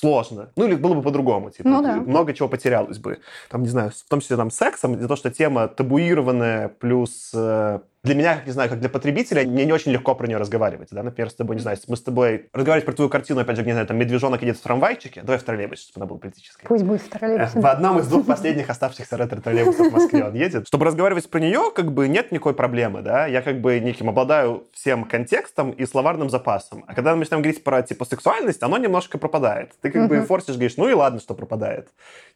[0.02, 0.50] сложно.
[0.56, 1.50] Ну, или было бы по-другому.
[1.50, 1.94] Типа, ну, да.
[1.94, 3.20] Много чего потерялось бы.
[3.48, 7.78] Там, не знаю, в том числе там сексом, из-за того, что тема табуированная, плюс э,
[8.04, 10.88] для меня, не знаю, как для потребителя, мне не очень легко про нее разговаривать.
[10.90, 11.04] Да?
[11.04, 13.72] Например, с тобой, не знаю, мы с тобой разговаривать про твою картину, опять же, не
[13.72, 16.66] знаю, там, медвежонок идет в трамвайчике, давай в троллейбусе, чтобы она была политической.
[16.66, 17.60] Пусть будет в троллейбусе.
[17.60, 20.66] В одном из двух последних оставшихся ретро-троллейбусов в Москве он едет.
[20.66, 24.64] Чтобы разговаривать про нее, как бы нет никакой проблемы, да, я как бы неким обладаю
[24.72, 26.84] всем контекстом и словарным запасом.
[26.88, 29.74] А когда мы начинаем говорить про, типа, сексуальность, оно немножко пропадает.
[29.80, 31.86] Ты как бы форсишь, говоришь, ну и ладно, что пропадает.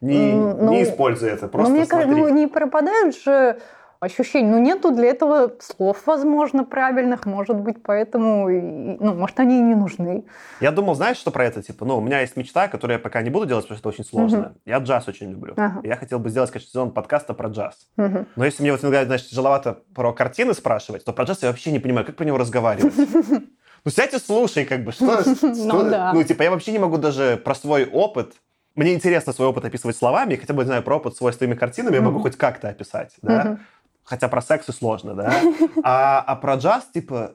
[0.00, 2.06] Не, ну, не используй это, просто ну, мне смотри.
[2.06, 3.58] Кажется, ну, не пропадают же
[4.00, 4.50] ощущений.
[4.50, 9.74] Ну, нету для этого слов, возможно, правильных, может быть, поэтому, ну, может, они и не
[9.74, 10.24] нужны.
[10.60, 11.62] Я думал, знаешь, что про это?
[11.62, 13.94] Типа, ну, у меня есть мечта, которую я пока не буду делать, потому что это
[13.94, 14.38] очень сложно.
[14.38, 14.54] Угу.
[14.66, 15.54] Я джаз очень люблю.
[15.56, 15.80] Ага.
[15.82, 17.88] Я хотел бы сделать, конечно, сезон подкаста про джаз.
[17.96, 18.26] Угу.
[18.36, 21.72] Но если мне вот иногда, значит, тяжеловато про картины спрашивать, то про джаз я вообще
[21.72, 22.94] не понимаю, как про него разговаривать.
[23.84, 25.22] Ну, сядь и слушай, как бы, что...
[25.42, 26.12] Ну.
[26.12, 28.34] Ну, типа, я вообще не могу даже про свой опыт
[28.76, 31.94] мне интересно свой опыт описывать словами, хотя бы, знаю, про опыт свой с твоими картинами
[31.94, 31.96] mm-hmm.
[31.96, 33.42] я могу хоть как-то описать, да.
[33.42, 33.58] Mm-hmm.
[34.06, 35.42] Хотя про секс и сложно, да?
[35.82, 37.34] А, а про джаз, типа...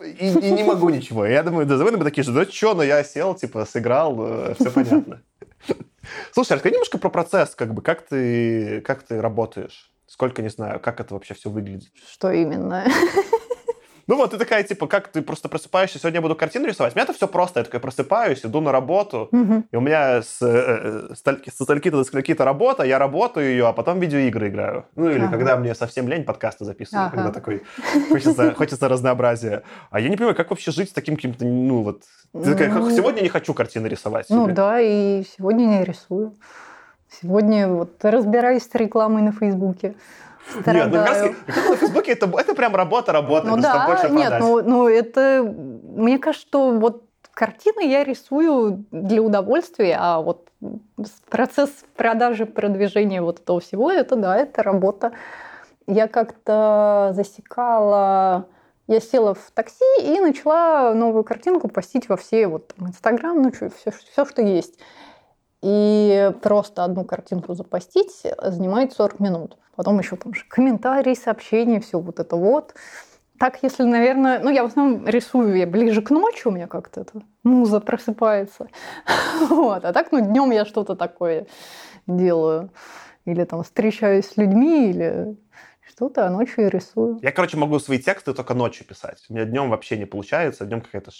[0.00, 1.26] И, и не могу ничего.
[1.26, 4.70] Я думаю, да, вы такие же, да что, ну я сел, типа, сыграл, э, все
[4.74, 5.20] понятно.
[6.32, 9.90] Слушай, расскажи немножко про процесс, как бы, как ты, как ты работаешь?
[10.06, 11.90] Сколько, не знаю, как это вообще все выглядит?
[12.10, 12.84] Что именно?
[14.10, 16.94] Ну вот, ты такая, типа, как ты просто просыпаешься, сегодня я буду картину рисовать.
[16.94, 17.60] У меня это все просто.
[17.60, 19.62] Я такая просыпаюсь, иду на работу, угу.
[19.70, 24.00] и у меня с, э, со стальки-то до скольки-то работа, я работаю ее, а потом
[24.00, 24.86] видеоигры играю.
[24.96, 25.30] Ну или ага.
[25.30, 27.16] когда мне совсем лень подкасты записываю, ага.
[27.16, 27.62] когда такой
[28.08, 29.62] хочется, хочется разнообразия.
[29.92, 32.02] А я не понимаю, как вообще жить с таким каким-то, ну вот...
[32.32, 34.26] Ты такая, ну, сегодня не хочу картины рисовать.
[34.28, 36.34] Ну да, и сегодня не рисую.
[37.22, 39.94] Сегодня вот разбираюсь с рекламой на Фейсбуке.
[40.66, 43.46] Нет, ну на Фейсбуке это, это прям работа, работа.
[43.46, 45.42] Ну да, нет, ну, ну это...
[45.42, 50.48] Мне кажется, что вот картины я рисую для удовольствия, а вот
[51.28, 55.12] процесс продажи, продвижения вот этого всего, это да, это работа.
[55.86, 58.46] Я как-то засекала
[58.90, 63.70] я села в такси и начала новую картинку постить во все вот Инстаграм, ну что,
[63.70, 64.80] все, все, что есть.
[65.62, 69.58] И просто одну картинку запостить занимает 40 минут.
[69.76, 72.74] Потом еще там же комментарии, сообщения, все вот это вот.
[73.38, 77.00] Так, если, наверное, ну, я в основном рисую я ближе к ночи, у меня как-то
[77.00, 78.68] это муза просыпается.
[79.48, 79.84] вот.
[79.84, 81.46] А так, ну, днем я что-то такое
[82.06, 82.70] делаю.
[83.24, 85.38] Или там встречаюсь с людьми, или
[85.86, 87.18] что-то, а ночью я рисую.
[87.22, 89.24] Я, короче, могу свои тексты только ночью писать.
[89.28, 91.10] У меня днем вообще не получается, днем какая-то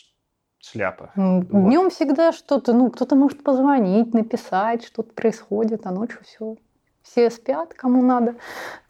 [0.61, 1.11] шляпа.
[1.14, 1.92] Днем вот.
[1.92, 6.57] всегда что-то, ну, кто-то может позвонить, написать, что-то происходит, а ночью все.
[7.03, 8.37] Все спят, кому надо,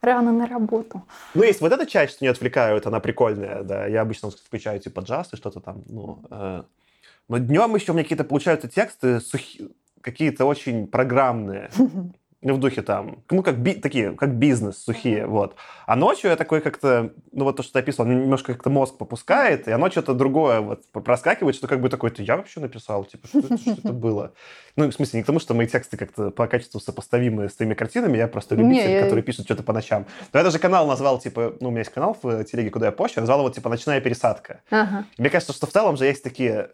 [0.03, 1.03] рано на работу.
[1.35, 3.87] Ну, есть вот эта часть, что не отвлекают, она прикольная, да.
[3.87, 6.19] Я обычно включаю типа джаз и что-то там, ну...
[6.31, 6.65] Э...
[7.29, 9.69] Но днем еще у меня какие-то получаются тексты сухие,
[10.01, 11.71] какие-то очень программные.
[12.43, 15.57] В духе там, ну, как би, такие, как бизнес, сухие, вот.
[15.87, 19.69] А ночью я такой как-то, ну, вот то, что ты описывал, немножко как-то мозг попускает,
[19.69, 23.29] и оно что-то другое вот проскакивает, что как бы такое, то я вообще написал, типа,
[23.29, 24.33] что это, что это было?
[24.77, 27.75] Ну, в смысле, не к тому, что мои тексты как-то по качеству сопоставимы с твоими
[27.75, 29.23] картинами, я просто любитель, не, который я...
[29.23, 30.07] пишет что-то по ночам.
[30.33, 32.93] Но я даже канал назвал, типа, ну, у меня есть канал в телеге, куда я
[32.93, 34.63] пощу, я назвал его, типа, «Ночная пересадка».
[34.71, 35.05] Ага.
[35.19, 36.71] Мне кажется, что в целом же есть такие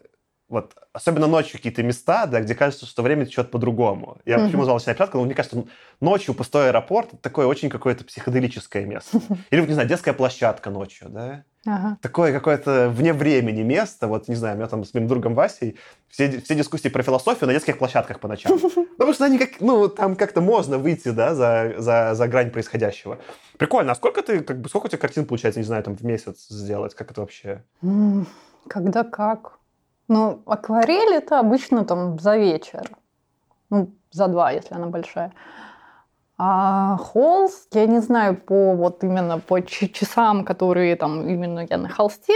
[0.48, 4.18] вот, особенно ночью какие-то места, да, где кажется, что время течет по-другому.
[4.24, 5.64] Я почему назвал ночная площадка, но мне кажется,
[6.00, 9.20] ночью пустой аэропорт это такое очень какое-то психоделическое место.
[9.50, 11.44] Или, не знаю, детская площадка ночью, да?
[11.66, 11.98] Ага.
[12.00, 14.06] Такое какое-то вне времени место.
[14.06, 15.76] Вот, не знаю, у меня там с моим другом Васей
[16.08, 18.56] все, все дискуссии про философию на детских площадках по ночам.
[18.60, 23.18] Потому что они как, ну, там как-то можно выйти, да, за, за, за грань происходящего.
[23.58, 23.92] Прикольно.
[23.92, 26.46] А сколько ты, как бы, сколько у тебя картин получается, не знаю, там в месяц
[26.48, 26.94] сделать?
[26.94, 27.64] Как это вообще?
[28.68, 29.55] Когда как.
[30.08, 32.90] Ну, акварель это обычно там за вечер.
[33.70, 35.32] Ну, за два, если она большая.
[36.38, 41.88] А холст, я не знаю, по вот именно по часам, которые там именно я на
[41.88, 42.34] холсте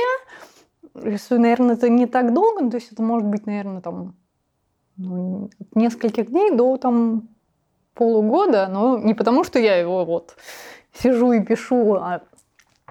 [0.95, 4.15] рисую, наверное, это не так долго, то есть это может быть, наверное, там
[4.97, 7.29] ну, от нескольких дней до там
[7.95, 10.37] полугода, но не потому, что я его вот
[10.93, 12.23] сижу и пишу, а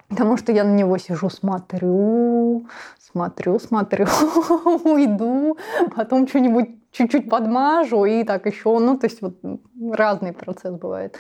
[0.09, 2.65] потому что я на него сижу, смотрю,
[2.99, 4.05] смотрю, смотрю,
[4.83, 5.57] уйду,
[5.95, 9.37] потом что-нибудь чуть-чуть подмажу и так еще, ну, то есть вот
[9.91, 11.17] разный процесс бывает.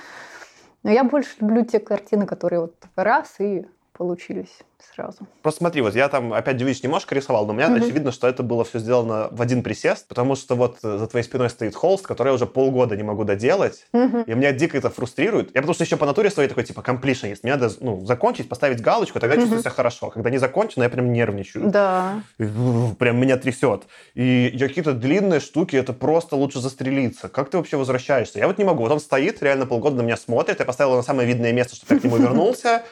[0.83, 3.65] Но я больше люблю те картины, которые вот раз и
[3.99, 4.59] получились
[4.95, 5.27] сразу.
[5.41, 7.83] Просто смотри, вот я там опять видишь, немножко рисовал, но у меня mm-hmm.
[7.83, 11.49] очевидно, что это было все сделано в один присест, потому что вот за твоей спиной
[11.49, 14.23] стоит холст, который я уже полгода не могу доделать, mm-hmm.
[14.25, 15.53] и меня дико это фрустрирует.
[15.53, 17.39] Я потому что еще по натуре своей такой, типа, completionist.
[17.43, 19.39] Мне надо, ну, закончить, поставить галочку, тогда mm-hmm.
[19.39, 20.11] чувствую себя хорошо.
[20.11, 21.69] Когда не закончено, я прям нервничаю.
[21.69, 22.23] Да.
[22.37, 23.83] Прям меня трясет.
[24.13, 27.27] И какие-то длинные штуки, это просто лучше застрелиться.
[27.27, 28.39] Как ты вообще возвращаешься?
[28.39, 28.83] Я вот не могу.
[28.83, 31.75] Вот он стоит, реально полгода на меня смотрит, я поставил его на самое видное место,
[31.75, 32.83] чтобы я к нему вернулся.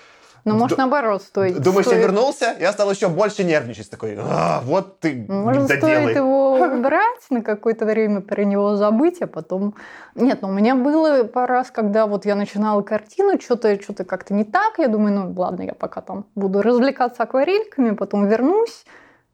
[0.47, 1.59] Ну, может, наоборот, стоит.
[1.59, 1.99] Думаешь, стоит...
[1.99, 2.55] я вернулся?
[2.59, 3.89] Я стал еще больше нервничать.
[3.89, 6.03] Такой, а, вот ты Может, доделай.
[6.03, 9.75] стоит его брать на какое-то время, про него забыть, а потом...
[10.15, 14.33] Нет, ну, у меня было пару раз, когда вот я начинала картину, что-то что как-то
[14.33, 14.79] не так.
[14.79, 18.85] Я думаю, ну, ладно, я пока там буду развлекаться акварельками, потом вернусь,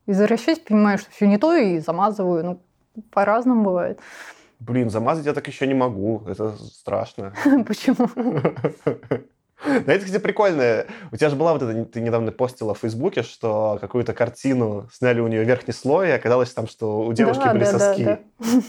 [0.07, 2.43] возвращаюсь, понимаю, что все не то, и замазываю.
[2.43, 2.59] Ну,
[3.11, 3.99] по-разному бывает.
[4.59, 6.23] Блин, замазать я так еще не могу.
[6.27, 7.33] Это страшно.
[7.67, 8.09] Почему?
[9.65, 10.85] Да, это, кстати, прикольно.
[11.11, 15.19] У тебя же была вот эта, ты недавно постила в Фейсбуке, что какую-то картину сняли
[15.19, 18.03] у нее верхний слой, и оказалось там, что у девушки да, были да, соски.
[18.03, 18.45] Да, да.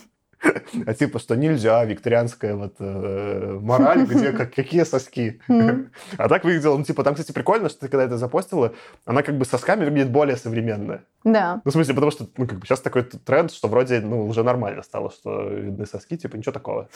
[0.87, 5.40] А типа, что нельзя, викторианская вот э, мораль, где как, какие соски.
[5.48, 8.74] А так выглядело, ну, типа, там, кстати, прикольно, что ты когда это запостила,
[9.07, 11.00] она как бы сосками выглядит более современно.
[11.24, 11.62] Да.
[11.64, 14.42] Ну, в смысле, потому что, ну, как бы сейчас такой тренд, что вроде, ну, уже
[14.42, 16.88] нормально стало, что видны соски, типа, ничего такого.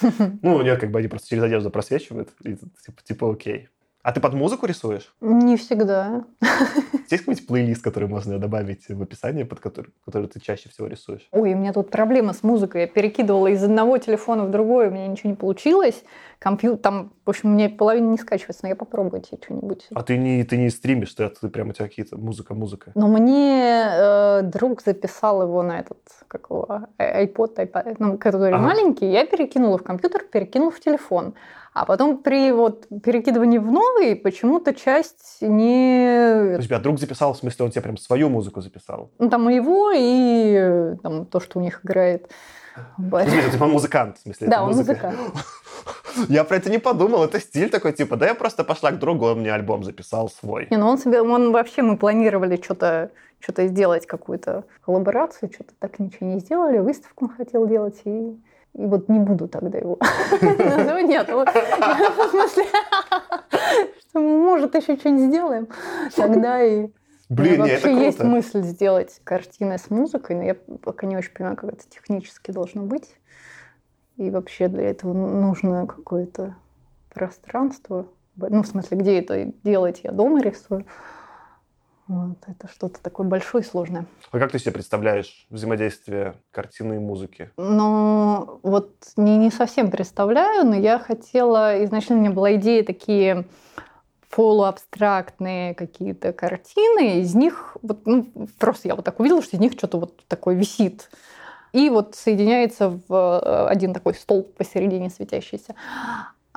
[0.42, 3.68] Ну, у нее как бы они просто через одежду просвечивают, и типа, типа окей.
[4.08, 5.12] А ты под музыку рисуешь?
[5.20, 6.24] Не всегда.
[7.10, 11.28] Есть какой-нибудь плейлист, который можно добавить в описание, под который, который ты чаще всего рисуешь?
[11.30, 12.80] Ой, у меня тут проблема с музыкой.
[12.80, 16.04] Я перекидывала из одного телефона в другой, у меня ничего не получилось.
[16.38, 19.88] Компьютер, там, в общем, мне половина не скачивается, но я попробую тебе что-нибудь.
[19.92, 22.92] А ты не, ты не стримишь, ты, ты прямо у тебя какие-то музыка-музыка?
[22.94, 28.64] Но мне э, друг записал его на этот, как его, iPod, iPad, ну, который ага.
[28.64, 31.34] маленький, я перекинула в компьютер, перекинула в телефон.
[31.80, 36.54] А потом при вот перекидывании в новый почему-то часть не...
[36.54, 39.12] То есть, а друг записал, в смысле, он тебе прям свою музыку записал?
[39.20, 42.32] Ну, там и его, и там, то, что у них играет.
[42.96, 44.48] Смысле, типа музыкант, в смысле?
[44.48, 45.16] Да, он музыкант.
[46.28, 47.22] Я про это не подумал.
[47.22, 50.66] Это стиль такой, типа, да я просто пошла к другу, он мне альбом записал свой.
[50.70, 53.10] Не, ну он себе, он вообще, мы планировали что-то
[53.40, 58.36] что-то сделать, какую-то коллаборацию, что-то так ничего не сделали, выставку он хотел делать, и
[58.74, 59.98] вот не буду тогда его.
[60.40, 62.64] Ну нет, в смысле,
[64.08, 65.68] что мы, может, еще что-нибудь сделаем,
[66.14, 66.88] тогда и...
[67.28, 68.00] Блин, вообще это круто.
[68.00, 72.52] есть мысль сделать картины с музыкой, но я пока не очень понимаю, как это технически
[72.52, 73.16] должно быть.
[74.16, 76.56] И вообще для этого нужно какое-то
[77.12, 78.06] пространство.
[78.36, 80.00] Ну, в смысле, где это делать?
[80.04, 80.86] Я дома рисую.
[82.08, 84.06] Вот, это что-то такое большое и сложное.
[84.30, 87.50] А как ты себе представляешь взаимодействие картины и музыки?
[87.58, 91.84] Ну, вот не, не совсем представляю, но я хотела...
[91.84, 93.44] Изначально у меня была идея такие
[94.30, 99.72] полуабстрактные какие-то картины, из них вот, ну, просто я вот так увидела, что из них
[99.72, 101.10] что-то вот такое висит.
[101.72, 105.74] И вот соединяется в э, один такой столб посередине светящийся.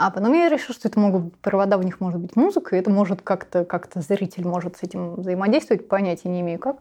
[0.01, 2.79] А потом я решила, что это могут быть провода, в них может быть музыка, и
[2.79, 6.77] это может как-то, как-то зритель может с этим взаимодействовать, понятия не имею как.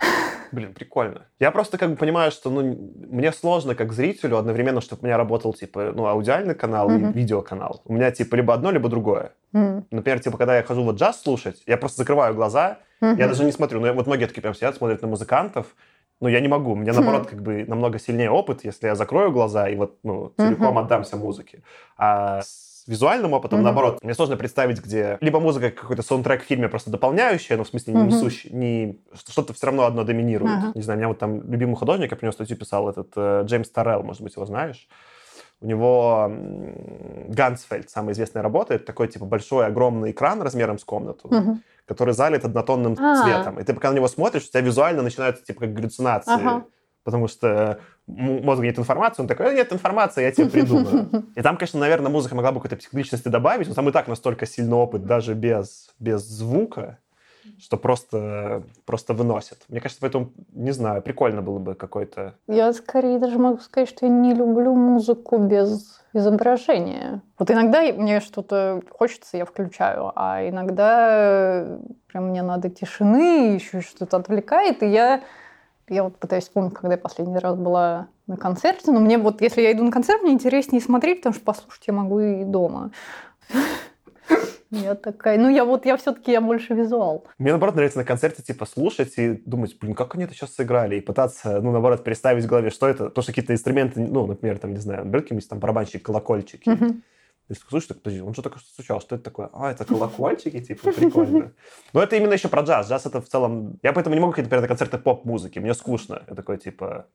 [0.50, 1.26] Блин, прикольно.
[1.38, 2.62] Я просто как бы понимаю, что ну,
[3.08, 7.10] мне сложно как зрителю одновременно, чтобы у меня работал типа ну, аудиальный канал mm-hmm.
[7.10, 7.82] и видеоканал.
[7.84, 9.30] У меня типа либо одно, либо другое.
[9.52, 9.84] Mm-hmm.
[9.92, 13.16] Например, типа когда я хожу вот джаз слушать, я просто закрываю глаза, mm-hmm.
[13.16, 13.78] я даже не смотрю.
[13.78, 15.76] Ну, вот многие такие прям сидят, смотрят на музыкантов,
[16.20, 16.74] но я не могу.
[16.74, 20.78] Мне, наоборот, как бы намного сильнее опыт, если я закрою глаза и вот, ну, целиком
[20.78, 21.62] отдамся музыке.
[21.98, 26.68] А с визуальным опытом, наоборот, мне сложно представить, где либо музыка какой-то саундтрек в фильме
[26.68, 28.08] просто дополняющая, но в смысле не Мгм.
[28.08, 28.98] несущая, не...
[29.28, 30.74] что-то все равно одно доминирует.
[30.74, 33.42] Не знаю, у меня вот там любимый художник, я про него статью писал, этот э,
[33.44, 34.88] Джеймс Торрелл, может быть, его знаешь.
[35.60, 36.30] У него
[37.28, 41.62] Гансфельд, самая известная работа, это такой, типа, большой, огромный экран размером с комнату, Мгм.
[41.86, 43.22] Который залит однотонным А.
[43.22, 43.58] цветом.
[43.60, 46.32] И ты пока на него смотришь, у тебя визуально начинаются, типа, как галлюцинации.
[46.34, 46.64] Ага.
[47.04, 51.08] Потому что м- мозгу нет информации, он такой, «Э, нет информации, я тебе придумаю.
[51.36, 54.44] И там, конечно, наверное, музыка могла бы какой-то психоделичности добавить, но там и так настолько
[54.46, 56.98] сильный опыт даже без, без звука,
[57.58, 59.58] что просто, просто выносит.
[59.68, 62.34] Мне кажется, поэтому, не знаю, прикольно было бы какой-то...
[62.46, 67.22] Я скорее даже могу сказать, что я не люблю музыку без изображения.
[67.38, 71.78] Вот иногда мне что-то хочется, я включаю, а иногда э,
[72.08, 75.22] прям мне надо тишины, еще что-то отвлекает, и я,
[75.88, 79.60] я вот пытаюсь вспомнить, когда я последний раз была на концерте, но мне вот, если
[79.60, 82.92] я иду на концерт, мне интереснее смотреть, потому что послушать я могу и дома.
[84.70, 87.26] Я такая, ну я вот, я все-таки, я больше визуал.
[87.38, 90.96] Мне, наоборот, нравится на концерте, типа, слушать и думать, блин, как они это сейчас сыграли,
[90.96, 94.58] и пытаться, ну, наоборот, представить в голове, что это, потому что какие-то инструменты, ну, например,
[94.58, 97.02] там, не знаю, берет какие-нибудь там барабанщик, колокольчики, Мгм.
[97.48, 99.00] Если слушай, так, подожди, он что такое стучал?
[99.00, 99.50] Что это такое?
[99.52, 101.52] А, это колокольчики, типа, прикольно.
[101.92, 102.88] Но это именно еще про джаз.
[102.88, 103.78] Джаз это в целом...
[103.84, 105.60] Я поэтому не могу ходить, например, на концерты поп-музыки.
[105.60, 106.24] Мне скучно.
[106.28, 107.06] Я такой, типа...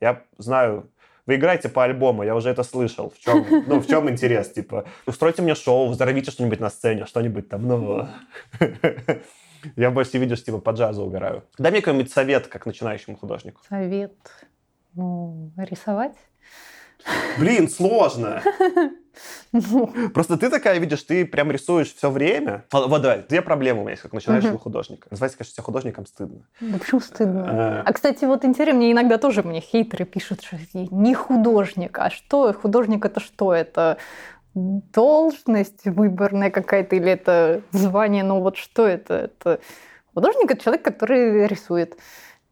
[0.00, 0.90] Я знаю...
[1.26, 3.10] Вы играете по альбому, я уже это слышал.
[3.10, 4.50] В чем, ну, в чем интерес?
[4.50, 8.08] Типа, устройте мне шоу, взорвите что-нибудь на сцене, что-нибудь там, ну...
[9.76, 11.44] Я больше видишь, типа, по джазу угораю.
[11.58, 13.60] Дай мне какой-нибудь совет, как начинающему художнику.
[13.68, 14.14] Совет.
[14.94, 16.16] Ну, рисовать.
[17.38, 18.42] Блин, сложно.
[20.14, 22.64] Просто ты такая, видишь, ты прям рисуешь все время.
[22.72, 25.08] Вот, давай, две проблемы у меня есть, как начинающего художника.
[25.10, 26.46] Называется, конечно, себя художником стыдно.
[26.60, 27.40] да почему стыдно?
[27.40, 31.98] Э, А, кстати, вот интересно, мне иногда тоже мне хейтеры пишут, что не художник.
[31.98, 32.52] А что?
[32.52, 33.52] Художник это что?
[33.52, 33.98] Это
[34.54, 38.24] должность выборная какая-то или это звание?
[38.24, 39.14] Ну вот что это?
[39.14, 39.60] Это
[40.14, 41.96] художник это человек, который рисует.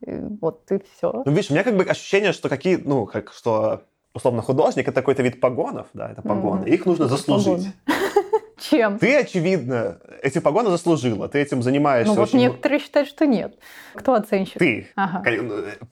[0.00, 1.22] Вот и все.
[1.24, 3.82] Ну, видишь, у меня как бы ощущение, что какие, ну, как, что
[4.14, 6.62] условно художник это какой-то вид погонов, да, это погоны.
[6.62, 6.72] Мгм.
[6.72, 7.66] Их нужно заслужить.
[8.58, 8.98] Чем?
[8.98, 12.40] Ты, очевидно, эти погоны заслужила, ты этим занимаешься Ну вот очень...
[12.40, 13.56] некоторые считают, что нет.
[13.94, 14.58] Кто оценщик?
[14.58, 14.88] Ты.
[14.96, 15.24] Ага.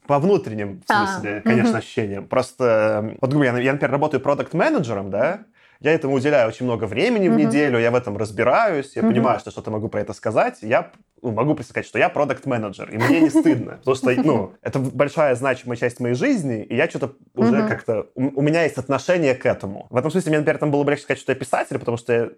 [0.05, 1.77] По внутренним, в А, смысле, конечно, мгм.
[1.79, 2.27] ощущениям.
[2.27, 5.45] Просто, м, вот, говорю, я, я, например, работаю продукт-менеджером, да,
[5.79, 7.39] я этому уделяю очень много времени в Мгм.
[7.41, 9.11] неделю, я в этом разбираюсь, я Мгм.
[9.11, 12.97] понимаю, что что-то могу про это сказать, я ну, могу сказать, что я продукт-менеджер, и
[12.97, 17.15] мне не стыдно, потому что, ну, это большая значимая часть моей жизни, и я что-то
[17.37, 17.67] уже Мгм.
[17.67, 19.87] как-то, у, у меня есть отношение к этому.
[19.89, 22.13] В этом смысле мне, например, там было бы легче сказать, что я писатель, потому что
[22.13, 22.29] я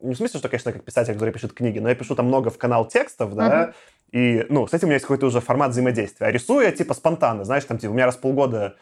[0.00, 2.50] не в смысле, что, конечно, как писатель, который пишет книги, но я пишу там много
[2.50, 3.72] в канал текстов, да,
[4.12, 6.28] и, ну, с этим у меня есть какой-то уже формат взаимодействия.
[6.28, 8.76] А рисую я, типа, спонтанно, знаешь, там, типа, у меня раз в полгода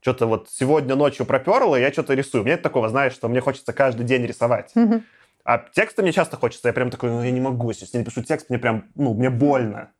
[0.00, 2.42] что-то вот сегодня ночью проперло, и я что-то рисую.
[2.42, 4.72] У меня нет такого, знаешь, что мне хочется каждый день рисовать.
[4.74, 5.04] Мгм.
[5.44, 8.04] А тексты мне часто хочется, я прям такой, ну, я не могу, если я не
[8.04, 9.92] пишу текст, мне прям, ну, мне больно.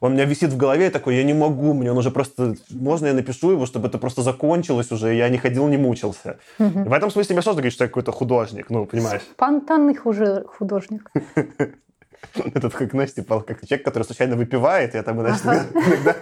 [0.00, 2.54] Он у меня висит в голове, я такой, я не могу, мне он уже просто...
[2.70, 6.38] Можно я напишу его, чтобы это просто закончилось уже, и я не ходил, не мучился.
[6.58, 6.84] Мгм.
[6.84, 9.22] В этом смысле мне сложно говорить, что я какой-то художник, ну, понимаешь?
[9.32, 11.10] Спонтанный хуже художник.
[12.34, 16.16] Этот, как, знаешь, типа, как человек, который случайно выпивает, я там, иногда...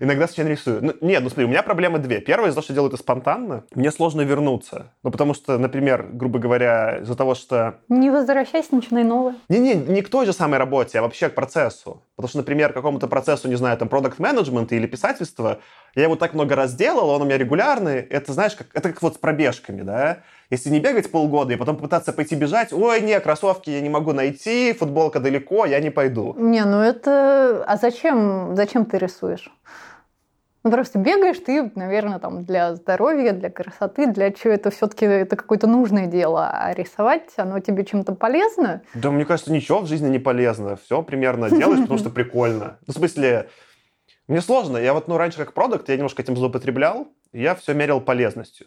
[0.00, 0.84] Иногда случайно рисую.
[0.84, 2.20] Ну, нет, ну смотри, у меня проблемы две.
[2.20, 4.92] Первая, из-за того, что делаю это спонтанно, мне сложно вернуться.
[5.02, 7.78] Ну, потому что, например, грубо говоря, из-за того, что...
[7.88, 9.36] Не возвращайся, начинай новое.
[9.48, 12.02] Не-не, не к той же самой работе, а вообще к процессу.
[12.16, 15.60] Потому что, например, к какому-то процессу, не знаю, там, продукт менеджмента или писательства,
[15.94, 18.00] я его так много раз делал, он у меня регулярный.
[18.00, 20.18] Это, знаешь, как, это как вот с пробежками, да?
[20.50, 24.12] Если не бегать полгода и потом пытаться пойти бежать, ой, не, кроссовки я не могу
[24.12, 26.34] найти, футболка далеко, я не пойду.
[26.38, 27.64] Не, ну это...
[27.66, 29.50] А зачем, зачем ты рисуешь?
[30.66, 35.36] Ну, просто бегаешь ты, наверное, там для здоровья, для красоты, для чего это все-таки это
[35.36, 36.50] какое-то нужное дело.
[36.52, 38.82] А рисовать, оно тебе чем-то полезно?
[38.94, 40.74] Да, мне кажется, ничего в жизни не полезно.
[40.74, 42.78] Все примерно делаешь, потому что прикольно.
[42.84, 43.48] Ну, в смысле,
[44.26, 44.76] мне сложно.
[44.76, 48.66] Я вот, ну, раньше как продукт, я немножко этим злоупотреблял, я все мерил полезностью.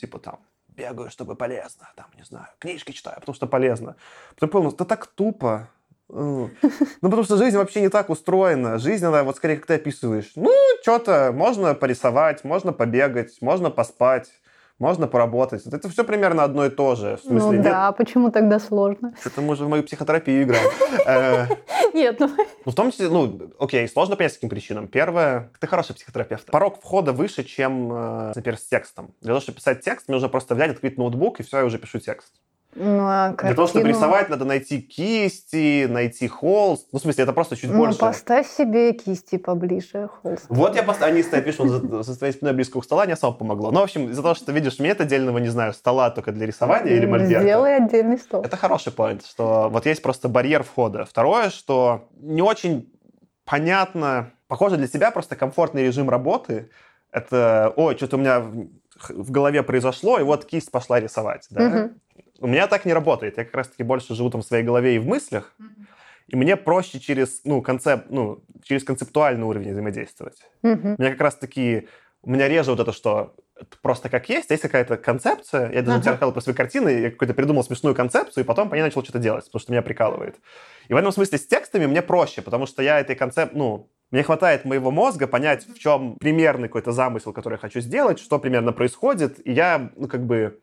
[0.00, 0.38] Типа там,
[0.76, 3.96] бегаю, чтобы полезно, там, не знаю, книжки читаю, потому что полезно.
[4.34, 5.68] Потом понял, это так тупо.
[6.08, 8.78] Ну, ну, потому что жизнь вообще не так устроена.
[8.78, 10.32] Жизнь, она вот скорее, как ты описываешь.
[10.36, 10.50] Ну,
[10.82, 14.28] что-то можно порисовать, можно побегать, можно поспать,
[14.78, 15.64] можно поработать.
[15.66, 17.16] Это все примерно одно и то же.
[17.16, 19.14] В смысле, Ну нет, да, почему тогда сложно?
[19.20, 20.70] что-то мы уже в мою психотерапию играем.
[21.94, 22.28] Нет, ну...
[22.64, 24.88] Ну, в том числе, ну, окей, сложно понять, с каким причинам.
[24.88, 26.46] Первое, ты хороший психотерапевт.
[26.46, 29.14] Порог входа выше, чем, э, например, с текстом.
[29.20, 31.78] Для того, чтобы писать текст, мне нужно просто взять, открыть ноутбук, и все, я уже
[31.78, 32.34] пишу текст.
[32.76, 33.48] Ну, а картину...
[33.48, 36.88] Для того, чтобы рисовать, надо найти кисти, найти холст.
[36.92, 37.98] Ну, в смысле, это просто чуть ну, больше.
[37.98, 40.46] поставь себе кисти поближе, холст.
[40.48, 41.68] Вот я просто, они стоят, пишут
[42.04, 43.70] за своей спиной близко к столу, не особо помогло.
[43.70, 46.96] Ну, в общем, из-за того, что, видишь, нет отдельного, не знаю, стола только для рисования
[46.96, 47.44] или мольберта.
[47.44, 48.42] Сделай отдельный стол.
[48.42, 51.04] Это хороший поинт, что вот есть просто барьер входа.
[51.04, 52.90] Второе, что не очень
[53.44, 56.70] понятно, похоже для себя просто комфортный режим работы.
[57.10, 61.46] Это, ой, что-то у меня в, голове произошло, и вот кисть пошла рисовать.
[61.50, 61.62] Да?
[61.62, 62.00] Мгм.
[62.44, 63.38] У меня так не работает.
[63.38, 65.54] Я как раз-таки больше живу там в своей голове и в мыслях.
[66.28, 70.36] И мне проще через, ну, концеп, ну, через концептуальный уровень взаимодействовать.
[70.62, 70.96] Мгм.
[70.98, 71.88] У меня как раз-таки...
[72.22, 75.72] У меня реже вот это, что это просто как есть, есть какая-то концепция.
[75.72, 76.08] Я даже Ага.
[76.08, 79.02] uh рассказал про свои картины, я какой-то придумал смешную концепцию, и потом по ней начал
[79.02, 80.36] что-то делать, потому что меня прикалывает.
[80.88, 83.54] И в этом смысле с текстами мне проще, потому что я этой концеп...
[83.54, 88.18] Ну, мне хватает моего мозга понять, в чем примерный какой-то замысел, который я хочу сделать,
[88.18, 90.60] что примерно происходит, и я, ну, как бы...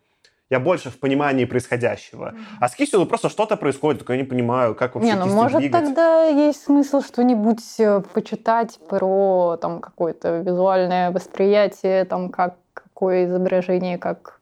[0.52, 2.34] Я больше в понимании происходящего.
[2.60, 5.26] А с кистью ну, просто что-то происходит, только я не понимаю, как вообще Не, ну
[5.28, 5.82] может двигать.
[5.82, 13.98] тогда есть смысл что-нибудь э, почитать про там какое-то визуальное восприятие, там как какое изображение,
[13.98, 14.42] как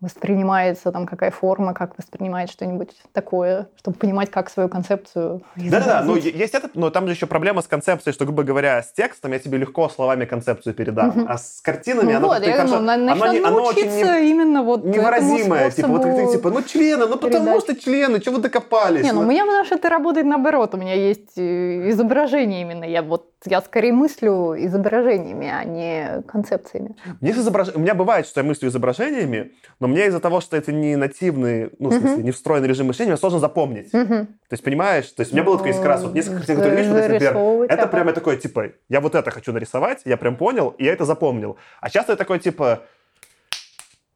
[0.00, 6.16] воспринимается, там какая форма, как воспринимает что-нибудь такое, чтобы понимать, как свою концепцию Да-да-да, ну
[6.16, 9.38] есть это, но там же еще проблема с концепцией, что, грубо говоря, с текстом я
[9.38, 13.04] тебе легко словами концепцию передам, а с картинами Ну оно вот, как-то на- оно, не-
[13.24, 17.44] начнёт оно очень не- именно вот невыразимое, типа, вот ты, типа, ну члены, ну потому
[17.44, 17.60] передачи.
[17.64, 19.02] что члены, чего вы докопались?
[19.04, 19.30] Не, ну у Вот.
[19.30, 20.74] меня потому что это работает наоборот.
[20.74, 22.84] У меня есть э, изображение именно.
[22.84, 26.96] Я вот я скорее мыслю изображениями, а не концепциями.
[27.20, 30.72] Мне изображ- У меня бывает, что я мыслю изображениями, но мне из-за того, что это
[30.72, 32.24] не нативный, ну, в смысле, Мгм.
[32.24, 33.92] не встроенный режим мышления, мне сложно запомнить.
[33.92, 34.26] Мгм.
[34.26, 35.06] То есть, понимаешь?
[35.10, 37.86] То есть, у меня было такое несколько раз, вот несколько картин, которые видишь, например, это
[37.88, 41.56] прямо такое, типа, я вот это хочу нарисовать, я прям понял, и я это запомнил.
[41.80, 42.82] А часто я такой, типа,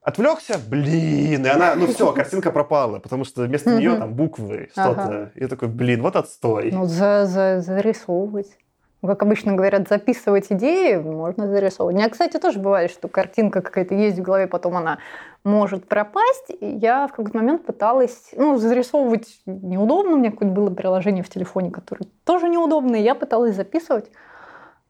[0.03, 5.01] отвлекся, блин, и она, ну все, картинка пропала, потому что вместо нее там буквы, что-то.
[5.03, 5.31] Ага.
[5.35, 6.71] И я такой, блин, вот отстой.
[6.73, 8.59] Ну, за, за, зарисовывать.
[9.03, 11.97] Ну, Как обычно говорят, записывать идеи можно зарисовывать.
[11.97, 14.99] У меня, кстати, тоже бывает, что картинка какая-то есть в голове, потом она
[15.43, 16.51] может пропасть.
[16.61, 18.31] И я в какой-то момент пыталась...
[18.37, 20.13] Ну, зарисовывать неудобно.
[20.13, 22.95] У меня какое-то было приложение в телефоне, которое тоже неудобно.
[22.95, 24.09] И я пыталась записывать,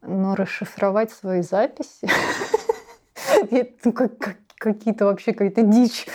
[0.03, 2.07] но расшифровать свои записи...
[3.85, 6.07] ну, как- как- Какие-то вообще какая-то дичь.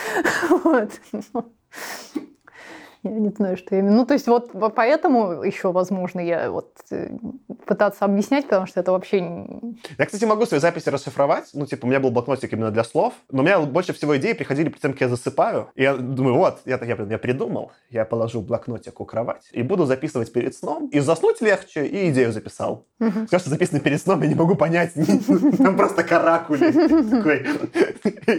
[3.13, 3.95] Я не знаю, что именно.
[3.95, 7.09] Ну, то есть вот по- поэтому еще, возможно, я вот э,
[7.65, 9.17] пытаться объяснять, потому что это вообще...
[9.97, 11.49] Я, кстати, могу свои записи расшифровать.
[11.53, 13.13] Ну, типа, у меня был блокнотик именно для слов.
[13.31, 15.69] Но у меня больше всего идеи приходили перед тем, как я засыпаю.
[15.75, 17.71] И я думаю, вот, я, я, я придумал.
[17.89, 20.87] Я положу блокнотик у кровати и буду записывать перед сном.
[20.87, 22.85] И заснуть легче, и идею записал.
[22.99, 23.27] Мгм.
[23.27, 24.91] Все, что записано перед сном, я не могу понять.
[25.57, 26.71] Там просто каракули.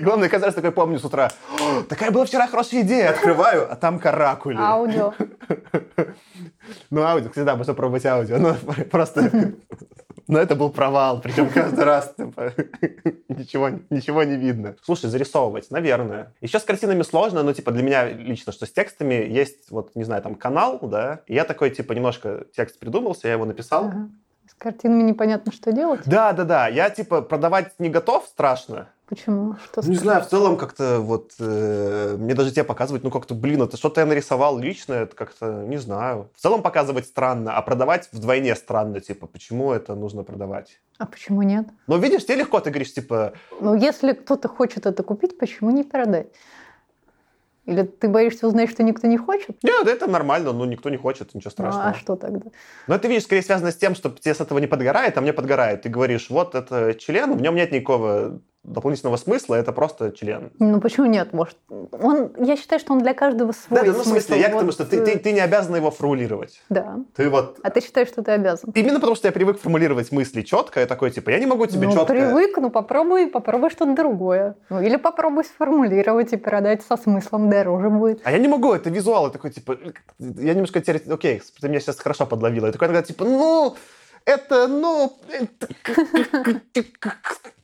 [0.03, 1.31] Главное, каждый раз такой помню с утра.
[1.59, 3.11] «О, Такая была вчера хорошая идея.
[3.11, 4.58] Открываю, а там каракули.
[4.59, 5.15] Аудио.
[6.91, 8.39] Ну, аудио, кстати, да, можно пробовать аудио.
[8.39, 8.55] Но
[8.91, 9.55] просто...
[10.27, 12.53] Но это был провал, причем каждый раз типа,
[13.29, 14.77] ничего, ничего не видно.
[14.83, 16.35] Слушай, зарисовывать, наверное.
[16.43, 20.05] Еще с картинами сложно, но типа для меня лично, что с текстами есть, вот, не
[20.05, 23.87] знаю, там канал, да, и я такой, типа, немножко текст придумался, я его написал.
[23.87, 24.11] Ага.
[24.51, 26.03] С картинами непонятно, что делать.
[26.05, 28.89] Да, да, да, я, типа, продавать не готов, страшно.
[29.09, 29.57] Почему?
[29.65, 33.35] Что Ну, не знаю, в целом как-то вот, э, мне даже тебе показывать, ну, как-то,
[33.35, 36.29] блин, это что-то я нарисовал лично, это как-то, не знаю.
[36.35, 40.79] В целом показывать странно, а продавать вдвойне странно, типа, почему это нужно продавать?
[40.99, 41.67] А почему нет?
[41.87, 45.85] Но видишь, тебе легко, ты говоришь, типа, Ну, если кто-то хочет это купить, почему не
[45.85, 46.27] продать?
[47.65, 49.63] Или ты боишься узнать, что никто не хочет?
[49.63, 51.89] нет, это нормально, ну, никто не хочет, ничего Ну, страшного.
[51.89, 52.51] а что тогда?
[52.87, 55.33] Но это, видишь, скорее связано с тем, что тебе с этого не подгорает, а мне
[55.35, 55.83] подгорает.
[55.83, 58.41] Ты говоришь, вот это член, в нем нет никакого
[58.73, 60.51] дополнительного смысла, это просто член.
[60.59, 61.33] Ну почему нет?
[61.33, 64.11] Может, он, я считаю, что он для каждого свой Да, да, ну, в смысл.
[64.11, 66.63] смысле, я к тому, Вот, что ты, ты, ты не обязан его формулировать.
[66.69, 66.99] Да.
[67.15, 68.71] Ты вот А ты считаешь, что ты обязан?
[68.75, 71.87] Именно потому, что я привык формулировать мысли четко, я такой, типа, я не могу тебе
[71.87, 72.13] ну, четко...
[72.13, 74.57] привык, ну попробуй, попробуй что-то другое.
[74.71, 78.21] Ну, или попробуй сформулировать и продать со смыслом дороже будет.
[78.25, 79.77] А я не могу, это визуал, я такой, типа,
[80.19, 82.67] я немножко теперь, окей, ты меня сейчас хорошо подловила.
[82.67, 83.77] Я такой, иногда, типа, ну,
[84.29, 85.19] это, ну,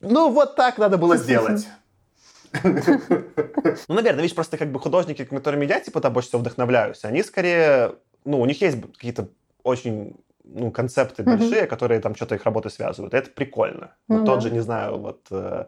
[0.01, 1.67] ну, вот так надо было сделать.
[2.63, 7.21] Ну, наверное, видишь, просто как бы художники, которыми я, типа, там больше всего вдохновляюсь, они
[7.21, 9.27] скорее, ну, у них есть какие-то
[9.63, 13.13] очень ну, концепты большие, которые там что-то их работы связывают.
[13.13, 13.95] Это прикольно.
[14.07, 15.65] Ну тот же, не знаю, вот э,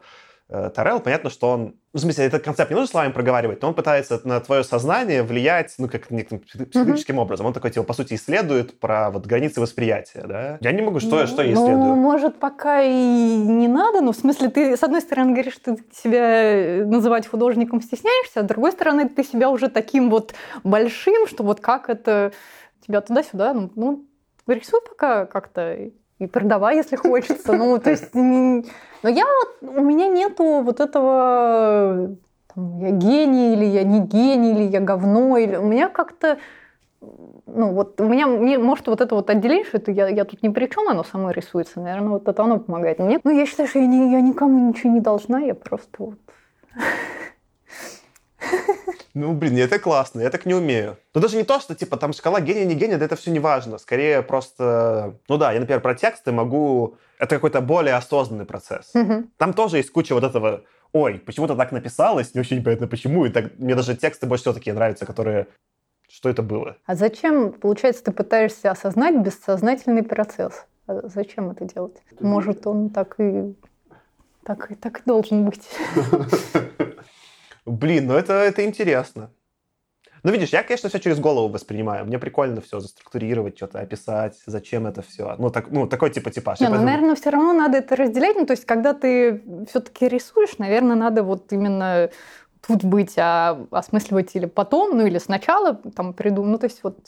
[0.48, 1.74] Тарел, понятно, что он...
[1.92, 5.22] Ну, в смысле, этот концепт не нужно словами проговаривать, но он пытается на твое сознание
[5.22, 7.22] влиять, ну, как неким психологическим mm-hmm.
[7.22, 7.46] образом.
[7.46, 10.56] Он такой, типа, по сути, исследует про вот границы восприятия, да?
[10.62, 11.76] Я не могу, что, ну, что я исследую.
[11.76, 15.76] Ну, может, пока и не надо, но в смысле, ты, с одной стороны, говоришь, что
[15.76, 20.34] ты себя называть художником стесняешься, а с другой стороны, ты себя уже таким вот
[20.64, 22.32] большим, что вот как это
[22.86, 24.06] тебя туда-сюда, ну, ну
[24.46, 27.52] рисуй пока как-то и продавай, если хочется.
[27.52, 32.16] Ну, то есть, но я вот, у меня нету вот этого,
[32.52, 36.38] там, я гений, или я не гений, или я говно, или у меня как-то,
[37.46, 40.42] ну, вот у меня, мне, может, вот это вот отделение, что это я, я тут
[40.42, 42.98] ни при чем, оно само рисуется, наверное, вот это оно помогает.
[42.98, 46.18] Мне, ну, я считаю, что я, не, я никому ничего не должна, я просто вот...
[49.18, 50.96] Ну, блин, это классно, я так не умею.
[51.12, 53.40] Но даже не то, что, типа, там шкала гения, не гения, да это все не
[53.40, 53.78] важно.
[53.78, 55.16] Скорее просто...
[55.28, 56.94] Ну да, я, например, про тексты могу...
[57.18, 58.92] Это какой-то более осознанный процесс.
[58.94, 59.24] Угу.
[59.36, 60.62] Там тоже есть куча вот этого...
[60.92, 63.26] Ой, почему-то так написалось, не очень понятно почему.
[63.26, 63.58] И так...
[63.58, 65.48] мне даже тексты больше всего такие нравятся, которые...
[66.08, 66.76] Что это было?
[66.86, 70.64] А зачем, получается, ты пытаешься осознать бессознательный процесс?
[70.86, 71.96] А зачем это делать?
[72.20, 73.52] Может, он так и
[74.44, 75.68] так и так и должен быть.
[77.68, 79.30] Блин, ну это, это интересно.
[80.22, 82.04] Ну, видишь, я, конечно, все через голову воспринимаю.
[82.04, 85.36] Мне прикольно все заструктурировать, что-то описать, зачем это все.
[85.38, 86.58] Ну, так, ну такой типа типаж.
[86.60, 86.90] Не, ну, поэтому...
[86.90, 88.36] наверное, все равно надо это разделять.
[88.36, 92.10] Ну, то есть, когда ты все-таки рисуешь, наверное, надо вот именно
[92.66, 96.50] тут быть, а осмысливать или потом, ну, или сначала там придумать.
[96.50, 96.98] Ну, то есть, вот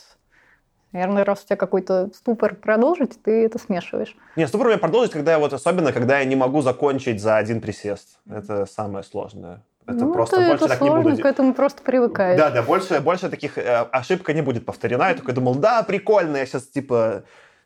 [0.93, 4.17] Наверное, раз у тебя какой-то ступор продолжить, ты это смешиваешь.
[4.35, 7.37] Не, ступор у меня продолжить, когда я вот особенно, когда я не могу закончить за
[7.37, 8.19] один присест.
[8.29, 9.63] Это самое сложное.
[9.87, 11.23] Это ну, просто это, больше это так сложно, не буду.
[11.23, 12.39] к этому просто привыкаешь.
[12.39, 15.09] Да, да, больше, больше таких э, ошибка не будет повторена.
[15.09, 17.25] Я такой думал, да, прикольно, я сейчас типа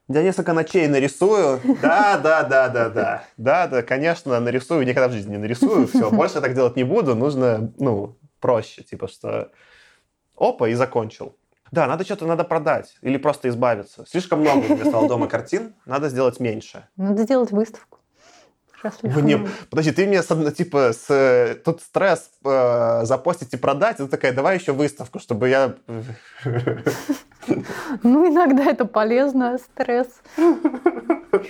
[0.09, 1.61] я несколько ночей нарисую.
[1.81, 3.25] Да, да, да, да, да.
[3.37, 4.87] Да, да, конечно, нарисую.
[4.87, 5.87] Никогда в жизни не нарисую.
[5.89, 7.15] Все, больше так делать не буду.
[7.15, 8.83] Нужно, ну, проще.
[8.83, 9.51] Типа, что
[10.37, 11.37] опа, и закончил.
[11.71, 14.05] Да, надо что-то надо продать или просто избавиться.
[14.07, 16.87] Слишком много у меня стало дома картин, надо сделать меньше.
[16.97, 17.99] Надо сделать выставку.
[19.03, 24.59] Мне, подожди, ты мне типа с, тут стресс э, запостить и продать, это такая, давай
[24.59, 25.75] еще выставку, чтобы я...
[28.03, 30.09] Ну, иногда это полезно, стресс.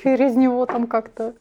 [0.03, 1.35] Через него там как-то...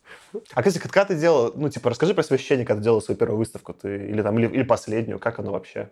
[0.53, 3.17] А, кстати, когда ты делал, ну, типа, расскажи про свои ощущения, когда ты делал свою
[3.17, 5.89] первую выставку, ты, или там, или, или последнюю, как оно вообще?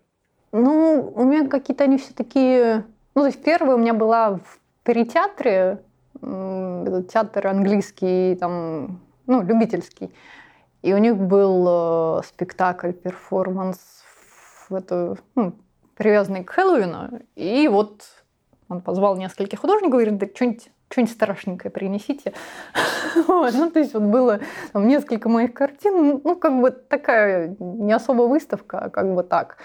[0.51, 2.85] Ну, у меня какие-то они все такие...
[3.15, 5.79] Ну, то есть первая у меня была в перетеатре,
[6.21, 10.13] театр английский, там, ну, любительский.
[10.81, 13.77] И у них был э, спектакль, перформанс,
[14.69, 15.53] в это, ну,
[15.95, 17.21] привязанный к Хэллоуину.
[17.35, 18.03] И вот
[18.69, 22.33] он позвал нескольких художников и говорит, да что-нибудь что-нибудь страшненькое принесите.
[23.27, 24.39] ну, то есть вот было
[24.73, 29.57] несколько моих картин, ну, как бы такая не особо выставка, а как бы так.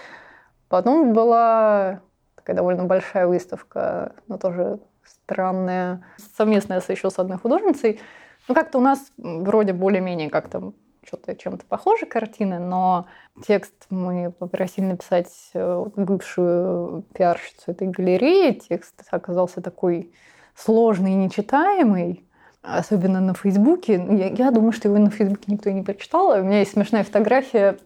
[0.69, 2.01] Потом была
[2.37, 6.05] такая довольно большая выставка, но тоже странная,
[6.37, 8.01] совместная еще с одной художницей.
[8.49, 10.73] Ну, как-то у нас вроде более-менее как-то
[11.05, 13.07] что-то чем-то похожи картины, но
[13.47, 18.53] текст мы попросили написать э, бывшую пиарщицу этой галереи.
[18.53, 20.13] Текст оказался такой
[20.57, 22.25] сложный и нечитаемый,
[22.63, 24.05] особенно на Фейсбуке.
[24.11, 26.41] Я, я думаю, что его на Фейсбуке никто и не прочитал.
[26.41, 27.79] У меня есть смешная фотография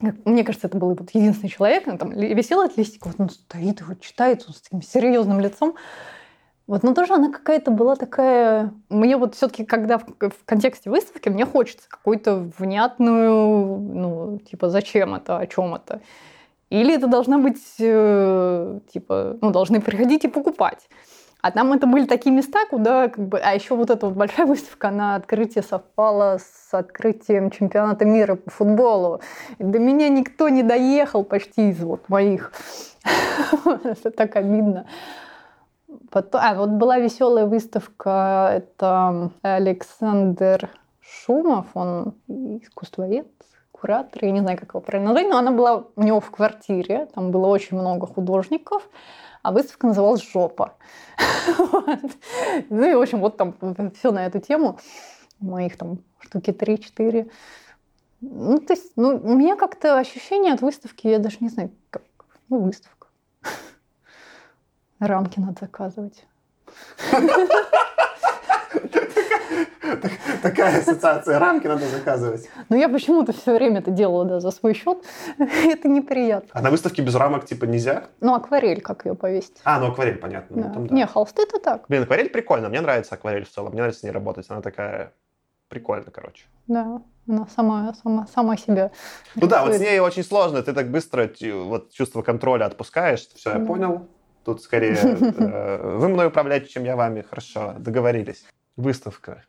[0.00, 3.80] мне кажется, это был вот единственный человек, он там висел от листика, вот он стоит
[3.82, 5.76] вот читает, он с таким серьезным лицом.
[6.66, 8.72] Вот, но тоже она какая-то была такая...
[8.88, 15.14] Мне вот все-таки, когда в, в контексте выставки, мне хочется какую-то внятную, ну, типа, зачем
[15.14, 16.00] это, о чем это.
[16.70, 20.88] Или это должна быть, э, типа, ну, должны приходить и покупать.
[21.42, 23.38] А там это были такие места, куда как бы...
[23.38, 28.50] А еще вот эта вот большая выставка на открытие совпала с открытием чемпионата мира по
[28.50, 29.20] футболу.
[29.58, 32.50] И до меня никто не доехал почти из вот моих.
[33.84, 34.86] Это так обидно.
[36.10, 40.70] Потом, а, вот была веселая выставка, это Александр
[41.00, 43.28] Шумов, он искусствовед,
[43.72, 47.06] куратор, я не знаю, как его правильно назвать, но она была у него в квартире,
[47.14, 48.88] там было очень много художников,
[49.42, 50.74] а выставка называлась «Жопа».
[52.70, 53.54] Ну и, в общем, вот там
[53.94, 54.78] все на эту тему.
[55.38, 57.30] Моих там штуки 3-4.
[58.22, 62.02] Ну, то есть, ну, у меня как-то ощущение от выставки, я даже не знаю, как,
[62.48, 63.08] ну, выставка.
[65.00, 66.26] Рамки надо заказывать.
[70.42, 71.38] Такая ассоциация.
[71.38, 72.48] Рамки надо заказывать.
[72.68, 74.98] Ну, я почему-то все время это делала, да, за свой счет.
[75.38, 76.48] это неприятно.
[76.52, 78.04] А на выставке без рамок, типа, нельзя?
[78.20, 79.56] Ну, акварель, как ее повесить?
[79.64, 80.56] А, ну, акварель, понятно.
[80.56, 80.68] Ну, да.
[80.68, 80.94] Ну, там, да.
[80.94, 81.84] Не, холсты это так.
[81.88, 82.68] Блин, акварель прикольно.
[82.68, 83.70] Мне нравится акварель в целом.
[83.72, 84.46] Мне нравится с ней работать.
[84.48, 85.12] Она такая
[85.68, 86.44] прикольная, короче.
[86.66, 87.00] Да.
[87.26, 88.90] Она сама, сама, сама себя
[89.34, 89.90] Ну да, вот с рисует.
[89.90, 90.62] ней очень сложно.
[90.62, 91.30] Ты так быстро
[91.64, 93.26] вот чувство контроля отпускаешь.
[93.34, 93.64] Все, я Да.
[93.66, 94.08] понял.
[94.44, 94.94] Тут скорее
[95.38, 97.22] э, вы мной управляете, чем я вами.
[97.22, 98.44] Хорошо, договорились.
[98.76, 99.44] Выставка.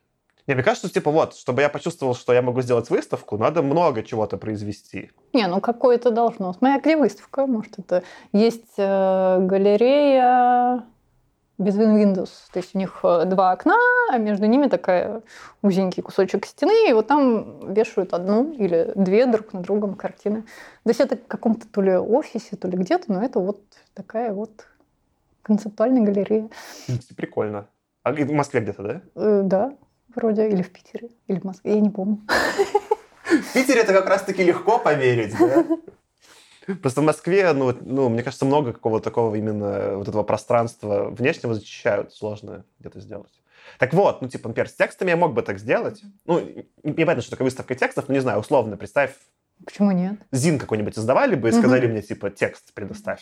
[0.48, 4.04] Не, мне кажется, типа вот, чтобы я почувствовал, что я могу сделать выставку, надо много
[4.04, 5.12] чего-то произвести.
[5.34, 6.54] Не, ну какое-то должно.
[6.54, 7.48] Смотри, а где выставка?
[7.48, 10.84] Может, это есть э, галерея
[11.58, 12.30] без Windows.
[12.52, 13.76] То есть у них э, два окна,
[14.12, 15.24] а между ними такая
[15.64, 20.44] узенький кусочек стены, и вот там вешают одну или две друг на другом картины.
[20.84, 23.62] То есть это в каком-то то ли офисе, то ли где-то, но это вот
[23.96, 24.68] такая вот
[25.46, 26.50] концептуальная галерея.
[27.16, 27.70] Прикольно.
[28.04, 29.02] А в Москве где-то, да?
[29.16, 29.78] Э, да,
[30.14, 32.22] вроде, или в Питере, или в Москве, я не помню.
[33.26, 35.66] В Питере это как раз-таки легко поверить, да?
[36.82, 41.54] Просто в Москве, ну, ну, мне кажется, много какого-то такого именно вот этого пространства внешнего
[41.54, 42.12] защищают.
[42.12, 43.32] Сложно где-то сделать.
[43.78, 46.02] Так вот, ну, типа, например, с текстами я мог бы так сделать.
[46.26, 46.40] Ну,
[46.84, 49.14] не понятно, что такое выставка текстов, но не знаю, условно, представь,
[49.64, 50.20] Почему нет?
[50.32, 53.22] ЗИН какой-нибудь издавали бы и сказали мне, типа, текст предоставь.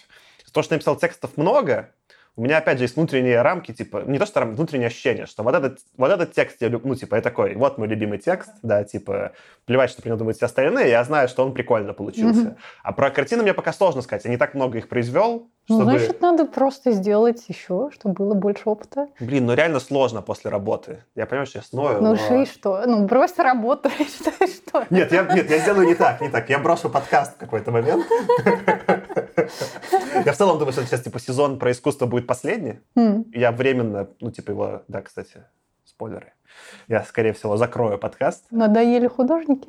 [0.52, 1.92] То, что написал текстов много,
[2.36, 5.44] у меня, опять же, есть внутренние рамки, типа, не то, что рамки, внутреннее ощущение, что
[5.44, 8.50] вот этот, вот этот текст я люблю, ну, типа, я такой, вот мой любимый текст,
[8.64, 9.34] да, типа,
[9.66, 12.42] плевать, что про него думают все остальные, я знаю, что он прикольно получился.
[12.42, 12.56] Мгм.
[12.84, 15.92] А про картины мне пока сложно сказать, я не так много их произвел, Ну, чтобы...
[16.00, 19.08] значит, надо просто сделать еще, чтобы было больше опыта.
[19.20, 21.04] Блин, ну реально сложно после работы.
[21.16, 22.82] Я понимаю, что я сною, Ну, но- и что?
[22.86, 23.90] Ну, брось работу,
[24.70, 24.86] что?
[24.90, 26.50] Нет, я, нет, я сделаю не так, не так.
[26.50, 28.06] Я брошу подкаст в какой-то момент.
[30.26, 32.80] Я в целом думаю, что сейчас, типа, сезон про искусство будет последний.
[32.96, 34.82] М, Я временно, ну, типа, его...
[34.88, 35.44] Да, кстати,
[35.86, 36.34] спойлеры.
[36.88, 38.46] Я, скорее всего, закрою подкаст.
[38.52, 39.68] Надоели художники?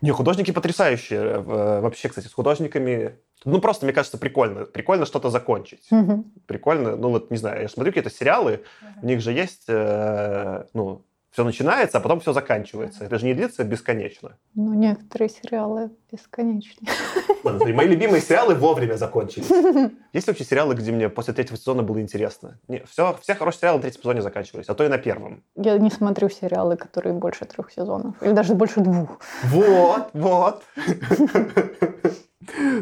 [0.00, 1.20] Не, художники потрясающие.
[1.20, 3.16] Э, Вообще, кстати, с художниками...
[3.44, 4.64] Ну, просто, мне кажется, прикольно.
[4.64, 5.86] Прикольно что-то закончить.
[5.90, 6.24] Мгм.
[6.46, 6.96] Прикольно.
[6.96, 8.64] Ну, вот, не знаю, я смотрю какие-то сериалы,
[9.02, 13.04] у них же есть, э, ну, все начинается, а потом все заканчивается.
[13.04, 14.36] Это же не длится бесконечно.
[14.54, 16.90] Ну, некоторые сериалы бесконечные.
[17.44, 19.48] Ладно, мои любимые сериалы вовремя закончились.
[20.12, 22.58] Есть вообще сериалы, где мне после третьего сезона было интересно?
[22.66, 25.44] Не, все, все хорошие сериалы на третьем сезоне заканчивались, а то и на первом.
[25.54, 28.20] Я не смотрю сериалы, которые больше трех сезонов.
[28.22, 29.20] Или даже больше двух.
[29.44, 30.62] Вот, вот.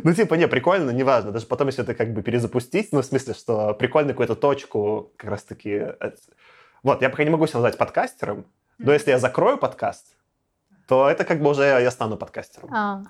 [0.03, 1.31] Ну, типа, не, прикольно, неважно.
[1.31, 5.31] Даже потом, если это как бы перезапустить, ну, в смысле, что прикольно какую-то точку как
[5.31, 5.83] раз-таки...
[6.83, 8.47] Вот, я пока не могу себя назвать подкастером,
[8.79, 10.16] но если я закрою подкаст,
[10.87, 12.70] то это как бы уже я стану подкастером.
[12.72, 13.03] А,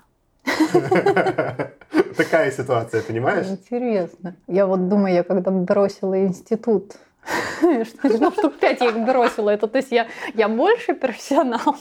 [2.17, 3.47] Такая ситуация, понимаешь?
[3.47, 4.35] интересно.
[4.47, 6.95] Я вот думаю, я когда бросила институт,
[7.59, 9.49] что ну, штук пять я их бросила.
[9.49, 11.75] Это то есть я, я больше профессионал.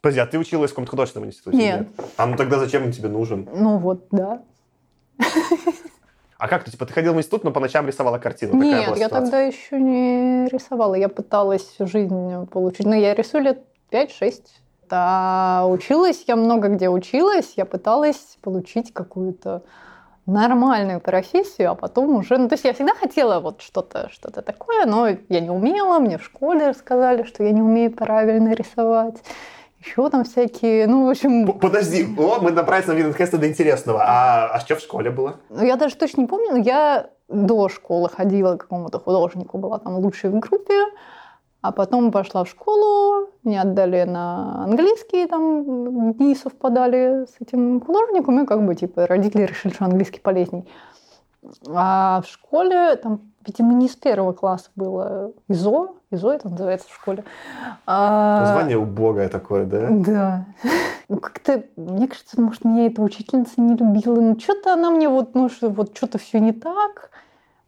[0.00, 1.56] Подожди, а ты училась в каком-то художественном институте?
[1.56, 1.88] Нет.
[2.16, 3.48] А ну тогда зачем он тебе нужен?
[3.52, 4.42] Ну вот, да.
[6.38, 8.52] А как ты, типа, ты ходила в институт, но по ночам рисовала картину?
[8.52, 9.20] Такая Нет, я ситуация?
[9.20, 10.94] тогда еще не рисовала.
[10.94, 12.84] Я пыталась всю жизнь получить.
[12.84, 14.42] Ну, я рисую лет 5-6.
[14.90, 17.54] А училась я много где училась.
[17.56, 19.62] Я пыталась получить какую-то
[20.26, 22.36] нормальную профессию, а потом уже...
[22.36, 25.98] Ну, то есть я всегда хотела вот что-то что такое, но я не умела.
[26.00, 29.16] Мне в школе рассказали, что я не умею правильно рисовать.
[29.86, 30.86] Еще там всякие...
[30.88, 31.46] Ну, в общем...
[31.52, 34.02] Подожди, о, мы добрались наконец-то до интересного.
[34.02, 35.36] А, а что в школе было?
[35.48, 39.78] Ну, я даже точно не помню, но я до школы ходила к какому-то художнику, была
[39.78, 40.74] там лучшей в группе,
[41.60, 48.42] а потом пошла в школу, меня отдали на английский, там дни совпадали с этим художником,
[48.42, 50.68] и как бы, типа, родители решили, что английский полезней.
[51.68, 56.94] А в школе, там, видимо, не с первого класса было ИЗО, ИЗО это называется в
[56.94, 57.24] школе.
[57.86, 59.88] А, Название убогое такое, да?
[59.90, 60.46] да.
[61.08, 64.20] Ну, как-то, мне кажется, может, меня эта учительница не любила.
[64.20, 67.10] Ну, что-то она мне вот, ну, что вот что-то все не так.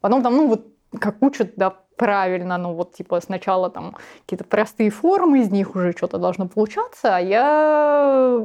[0.01, 0.67] Потом там, ну, вот
[0.99, 5.91] как учат, да, правильно, ну, вот, типа, сначала там какие-то простые формы, из них уже
[5.91, 8.39] что-то должно получаться, а я,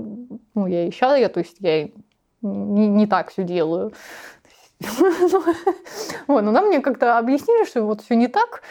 [0.55, 1.89] ну, я и сейчас, я, то есть, я
[2.43, 3.93] не, не так все делаю.
[6.27, 8.63] Вот, но нам мне как-то объяснили, что вот все не так,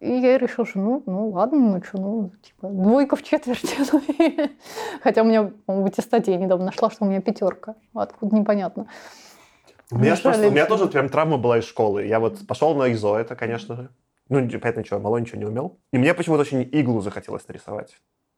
[0.00, 3.76] и я решила, что ну, ну ладно, ну что, ну, типа, двойка в четверти.
[3.92, 4.02] Ну,
[5.02, 7.76] Хотя у меня, в аттестате я недавно нашла, что у меня пятерка.
[7.94, 8.88] Откуда непонятно.
[9.90, 12.04] У меня, просто, у меня тоже прям травма была из школы.
[12.04, 13.90] Я вот пошел на ИЗО, это, конечно же.
[14.28, 15.78] Ну, понятно, ничего, мало ничего не умел.
[15.92, 17.96] И мне почему-то очень иглу захотелось нарисовать.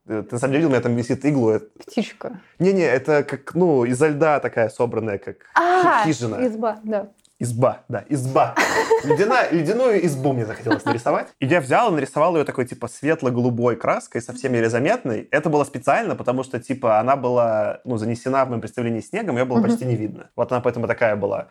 [0.08, 1.50] Э, Ты на самом деле видел, у меня там висит иглу.
[1.50, 2.40] Это- Птичка.
[2.58, 6.46] Не-не, это как, ну, изо льда такая собранная, как А, хи- хижина.
[6.46, 7.08] изба, да.
[7.40, 8.56] Изба, да, изба.
[9.04, 11.28] Ледяная, ледяную избу мне захотелось нарисовать.
[11.38, 15.28] И я взял и нарисовал ее такой, типа, светло-голубой краской, совсем еле заметной.
[15.30, 19.44] Это было специально, потому что, типа, она была, ну, занесена в моем представлении снегом, ее
[19.44, 20.30] было почти не видно.
[20.34, 21.46] Вот она поэтому такая была.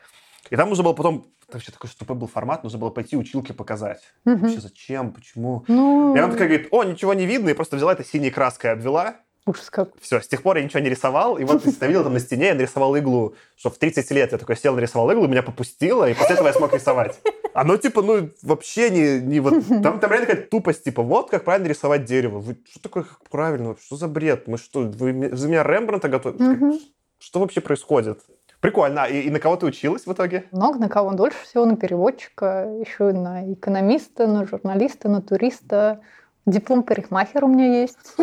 [0.50, 3.54] И там нужно было потом там вообще такой тупой был формат, нужно было пойти училке
[3.54, 4.02] показать.
[4.26, 4.40] Мгм.
[4.40, 5.64] Вообще зачем, почему?
[5.70, 8.72] Ну, И она такая говорит, о, ничего не видно, и просто взяла это синей краской
[8.72, 9.16] обвела.
[9.46, 9.92] ужас как.
[10.02, 11.38] Все, с тех пор я ничего не рисовал.
[11.38, 14.38] И вот ты видел там на стене, я нарисовал иглу, что в 30 лет я
[14.38, 17.18] такой сел, нарисовал иглу, меня попустило, и после этого я смог рисовать.
[17.54, 19.66] Оно типа, ну, вообще не, не вот...
[19.82, 22.40] Там, там реально какая-то тупость, типа, вот как правильно рисовать дерево.
[22.40, 23.78] Вы, что такое как правильно?
[23.82, 24.48] Что за бред?
[24.48, 26.86] Мы что, вы, за меня Рембранта готовите?
[27.20, 28.20] Что вообще происходит?
[28.60, 29.04] Прикольно.
[29.04, 30.46] А И, и на кого ты училась в итоге?
[30.52, 36.02] Много на кого дольше всего на переводчика, еще и на экономиста, на журналиста, на туриста.
[36.46, 38.16] Диплом парикмахера у меня есть.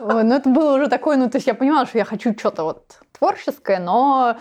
[0.00, 2.98] Но это было уже такое, ну, то есть я понимала, что я хочу что-то вот
[3.12, 4.36] творческое, но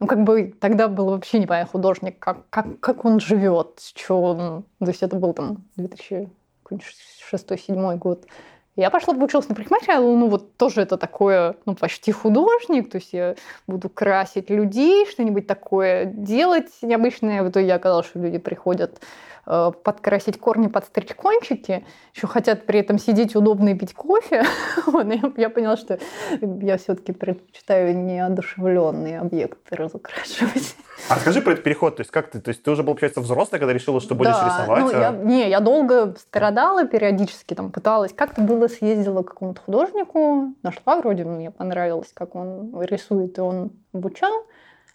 [0.00, 4.64] ну, как бы тогда был вообще непонятно художник, как, как, как он живет, что он...
[4.80, 8.26] То есть это был там 2006-2007 год.
[8.74, 13.12] Я пошла поучилась на парикмахера, ну вот тоже это такое, ну почти художник, то есть
[13.12, 13.34] я
[13.66, 17.42] буду красить людей, что-нибудь такое делать необычное.
[17.42, 19.02] В итоге я оказалось, что люди приходят
[19.44, 21.84] подкрасить корни, подстричь кончики,
[22.14, 24.44] еще хотят при этом сидеть удобно и пить кофе.
[24.86, 25.98] Я, я поняла, что
[26.40, 30.76] я все-таки предпочитаю неодушевленные объекты разукрашивать.
[31.08, 31.96] А расскажи про этот переход.
[31.96, 32.40] То есть как ты?
[32.40, 34.80] То есть ты уже, получается, взрослая, когда решила, что будешь Да, рисовать?
[34.80, 38.12] ну, а- я, не, я долго страдала периодически, там пыталась.
[38.12, 43.72] Как-то было съездила к какому-то художнику, нашла вроде, мне понравилось, как он рисует, и он
[43.92, 44.32] обучал.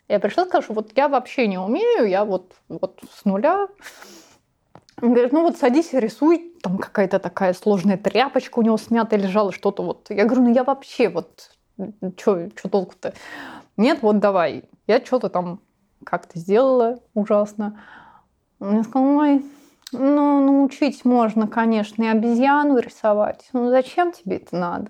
[0.08, 3.68] Я пришла и сказала, что вот я вообще не умею, я вот, вот с нуля.
[5.02, 6.54] Он говорит, ну вот садись и рисуй.
[6.64, 10.08] Там какая-то такая сложная тряпочка у него смятая лежала, что-то вот.
[10.10, 11.52] Я говорю, ну я вообще вот,
[12.18, 13.14] что толку-то?
[13.78, 14.64] Нет, вот давай.
[14.88, 15.60] Я что-то там
[16.04, 17.80] как-то сделала ужасно.
[18.60, 19.46] Он мне сказал, ой,
[19.92, 23.48] ну, научить можно, конечно, и обезьяну рисовать.
[23.54, 24.90] Ну, зачем тебе это надо?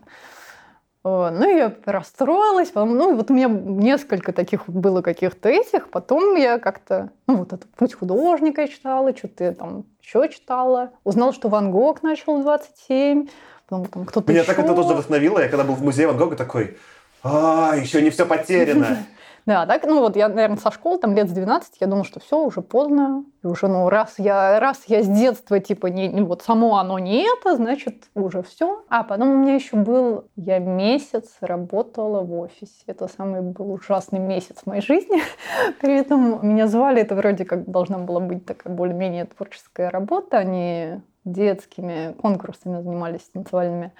[1.04, 2.70] О, Ну, я расстроилась.
[2.70, 5.90] Потом, ну, вот у меня несколько таких было каких-то этих.
[5.90, 10.92] Потом я как-то, ну, вот этот «Путь художника» читала, что-то я там еще читала.
[11.04, 13.28] Узнала, что Ван Гог начал в 27.
[13.70, 14.54] Потом там кто-то Меня еще.
[14.54, 15.40] так это тоже вдохновило.
[15.40, 16.78] Я когда был в музее Ван Гога такой,
[17.24, 19.06] а, еще не все потеряно.
[19.48, 22.20] Да, так, ну вот я, наверное, со школы, там лет с 12, я думала, что
[22.20, 23.24] все, уже поздно.
[23.44, 27.00] И уже, ну, раз я, раз я с детства, типа, не, не- вот само оно
[27.00, 28.84] не это, значит, уже все.
[28.90, 32.84] А потом у меня еще был, я месяц работала в офисе.
[32.88, 35.22] Это самый был ужасный месяц в моей жизни.
[35.80, 40.40] При этом меня звали, это вроде как должна была быть такая более-менее творческая работа.
[40.40, 43.94] Они детскими конкурсами занимались танцевальными.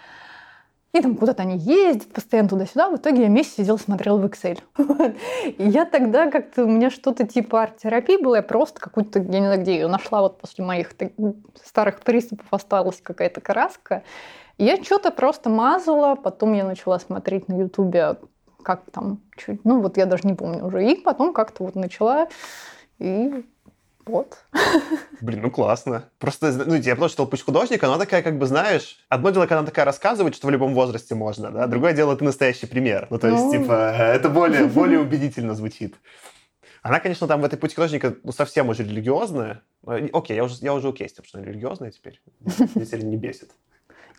[0.98, 2.90] И там куда-то они ездят постоянно туда-сюда.
[2.90, 4.60] В итоге я месяц сидела, смотрела в Excel.
[5.46, 9.46] И я тогда как-то, у меня что-то типа арт-терапии было, я просто какую-то, я не
[9.46, 10.96] знаю, где ее нашла, вот после моих
[11.64, 14.02] старых приступов осталась какая-то краска.
[14.58, 18.16] Я что-то просто мазала, потом я начала смотреть на Ютубе,
[18.64, 20.84] как там, чуть, ну вот я даже не помню уже.
[20.84, 22.28] И потом как-то вот начала,
[22.98, 23.46] и
[24.10, 24.38] вот.
[25.22, 26.10] Блин, ну классно.
[26.20, 29.60] Просто, ну, я потому что пусть художника, она такая, как бы, знаешь, одно дело, когда
[29.60, 33.08] она такая рассказывает, что в любом возрасте можно, да, другое дело, ты настоящий пример.
[33.10, 33.52] Ну, то есть, Ну.
[33.52, 35.96] типа, это более, более убедительно звучит.
[36.84, 39.62] Она, конечно, там в этой пути художника ну, совсем уже религиозная.
[39.86, 42.22] Э, Окей, я уже, я уже окей с тем, что она религиозная теперь.
[42.76, 43.50] Меня теперь не бесит.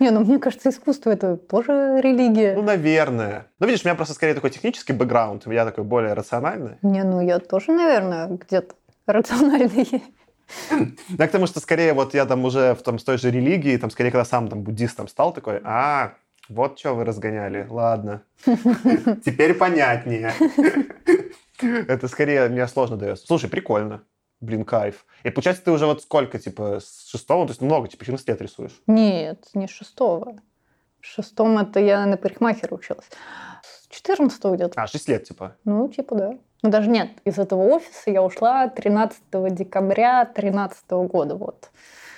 [0.01, 2.55] Не, ну мне кажется, искусство это тоже религия.
[2.55, 3.47] Ну, наверное.
[3.59, 6.77] Ну, видишь, у меня просто скорее такой технический бэкграунд, я такой более рациональный.
[6.83, 8.75] Не, ну я тоже, наверное, где-то
[9.13, 10.03] рациональный.
[11.19, 13.77] Я к тому, что скорее вот я там уже в том, с той же религии,
[13.77, 16.15] там скорее когда сам там буддистом стал, такой, а,
[16.49, 18.23] вот что вы разгоняли, ладно.
[19.25, 20.33] Теперь понятнее.
[21.61, 23.27] Это скорее мне сложно дается.
[23.27, 24.03] Слушай, прикольно.
[24.41, 25.05] Блин, кайф.
[25.25, 28.41] И получается, ты уже вот сколько, типа, с шестого, то есть много, типа, 14 лет
[28.41, 28.81] рисуешь?
[28.87, 30.41] Нет, не с шестого.
[31.01, 33.07] В шестом это я на парикмахера училась.
[33.63, 34.81] С 14 где-то.
[34.81, 35.57] А, 6 лет, типа.
[35.65, 36.39] Ну, типа, да.
[36.63, 37.11] Ну, даже нет.
[37.25, 39.21] Из этого офиса я ушла 13
[39.55, 41.37] декабря 13 года.
[41.37, 41.71] Вот.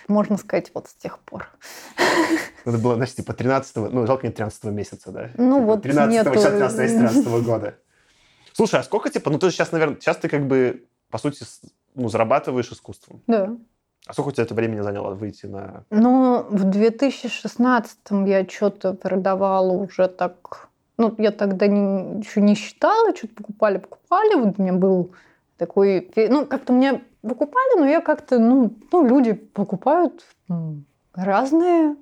[0.08, 1.48] Можно сказать, вот с тех пор.
[2.64, 5.30] Это было, значит, типа 13 ну, жалко нет 13 месяца, да?
[5.36, 6.34] Ну, Типа, вот 13 нету.
[6.34, 7.74] сейчас 13 из 13 года.
[8.52, 11.44] Слушай, а сколько, типа, ну, ты сейчас, наверное, сейчас ты как бы, по сути,
[11.94, 13.22] ну, зарабатываешь искусством.
[13.26, 13.56] Да.
[14.06, 15.84] А сколько у тебя это времени заняло выйти на...
[15.90, 20.69] Ну, в 2016 я что-то продавала уже так...
[21.00, 24.34] Ну, я тогда не- еще не считала, что-то покупали, покупали.
[24.34, 25.12] Вот у меня был
[25.56, 26.12] такой...
[26.14, 28.38] Ну, как-то мне покупали, но я как-то...
[28.38, 30.22] Ну, ну люди покупают
[31.14, 31.96] разные,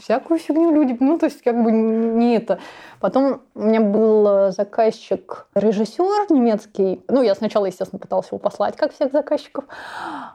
[0.00, 0.94] всякую фигню люди.
[1.00, 2.58] Ну, то есть, как бы не это.
[3.00, 7.02] Потом у меня был э, заказчик, режиссер немецкий.
[7.08, 9.64] Ну, я сначала, естественно, пыталась его послать, как всех заказчиков.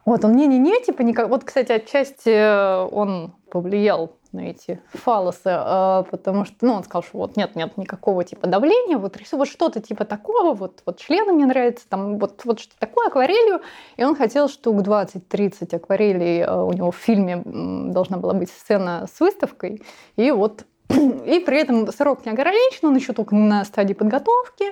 [0.06, 1.30] Вот, он не-не-не, типа никак.
[1.30, 7.04] Вот, кстати, отчасти э, он повлиял на эти фалосы, э, потому что, ну, он сказал,
[7.04, 11.00] что вот нет, нет никакого типа давления, вот рисую вот что-то типа такого, вот, вот
[11.00, 13.62] члены мне нравятся, там вот, вот что такое, акварелью,
[13.96, 19.08] и он хотел штук 20-30 акварелей, э, у него в фильме должна была быть сцена
[19.12, 19.82] с выставкой,
[20.16, 24.66] и вот, и при этом срок не ограничен, он еще только на стадии подготовки,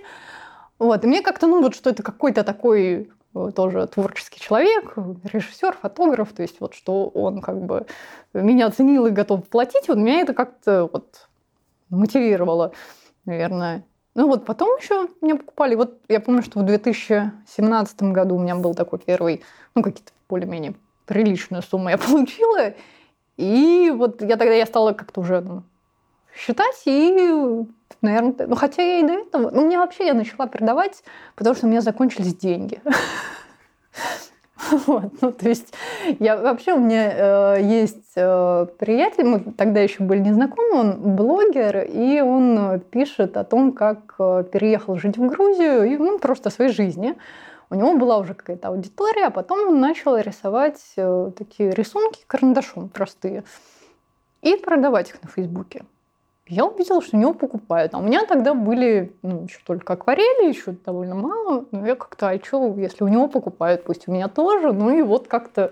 [0.79, 3.09] вот, и мне как-то, ну, вот что это какой-то такой
[3.55, 7.85] тоже творческий человек, режиссер, фотограф, то есть вот что он как бы
[8.33, 11.27] меня оценил и готов платить, вот меня это как-то вот
[11.89, 12.71] мотивировало,
[13.25, 13.83] наверное.
[14.15, 15.75] Ну вот потом еще мне покупали.
[15.75, 19.43] Вот я помню, что в 2017 году у меня был такой первый,
[19.75, 20.75] ну какие-то более-менее
[21.05, 22.73] приличную сумму я получила.
[23.37, 25.63] И вот я тогда я стала как-то уже ну,
[26.33, 27.65] считать и,
[28.01, 31.03] наверное, ну хотя я и до этого, ну мне вообще я начала продавать,
[31.35, 32.79] потому что у меня закончились деньги.
[34.87, 35.73] Вот, ну, то есть
[36.19, 41.85] я вообще у меня э, есть э, приятель, мы тогда еще были незнакомы, он блогер,
[41.87, 46.51] и он пишет о том, как э, переехал жить в Грузию, и ну, просто о
[46.51, 47.15] своей жизни.
[47.69, 52.89] У него была уже какая-то аудитория, а потом он начал рисовать э, такие рисунки карандашом
[52.89, 53.43] простые
[54.41, 55.83] и продавать их на Фейсбуке.
[56.47, 57.95] Я увидела, что у него покупают.
[57.95, 61.65] А у меня тогда были ну, еще только акварели, еще довольно мало.
[61.71, 64.71] Но я как-то, а что, если у него покупают, пусть у меня тоже.
[64.71, 65.71] Ну и вот как-то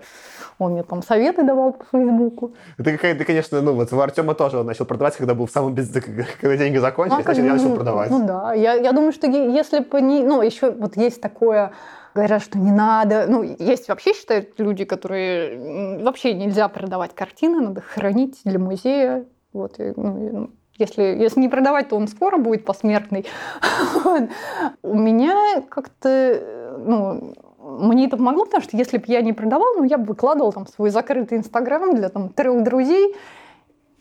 [0.58, 2.54] он мне там советы давал по Фейсбуку.
[2.76, 5.74] Это какая-то, конечно, ну вот у Артема тоже он начал продавать, когда был в самом
[5.74, 5.90] без...
[5.90, 8.10] когда деньги закончились, а, значит, я начал продавать.
[8.10, 10.24] Ну да, я, я думаю, что если бы не...
[10.24, 11.72] Ну, еще вот есть такое
[12.14, 13.26] говорят, что не надо.
[13.28, 19.24] Ну, есть вообще считают люди, которые вообще нельзя продавать картины, надо хранить для музея.
[19.52, 23.26] Вот, и, ну, если, если не продавать, то он скоро будет посмертный.
[24.82, 29.84] У меня как-то, ну, мне это помогло, потому что если бы я не продавал, ну,
[29.84, 33.14] я бы выкладывал там свой закрытый Инстаграм для там трех друзей,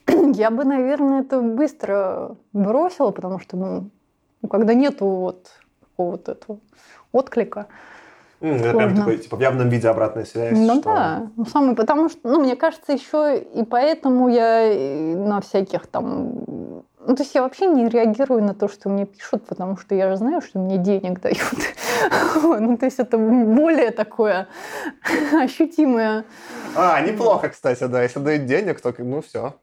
[0.08, 3.90] я бы, наверное, это быстро бросила, потому что, ну,
[4.50, 5.48] когда нету вот
[5.82, 6.60] какого-то этого
[7.12, 7.68] отклика,
[8.44, 10.58] Mm, прям такой, типа, в явном виде обратная связь.
[10.58, 10.84] Ну что...
[10.84, 16.34] да, ну, самый, потому что, ну, мне кажется, еще и поэтому я на всяких там...
[17.06, 20.10] Ну, то есть я вообще не реагирую на то, что мне пишут, потому что я
[20.10, 21.39] же знаю, что мне денег дают.
[22.44, 24.48] ну, то есть это более такое
[25.34, 26.26] ощутимое.
[26.76, 28.04] А, неплохо, кстати, да.
[28.04, 29.54] Если дают денег, то, ну, все.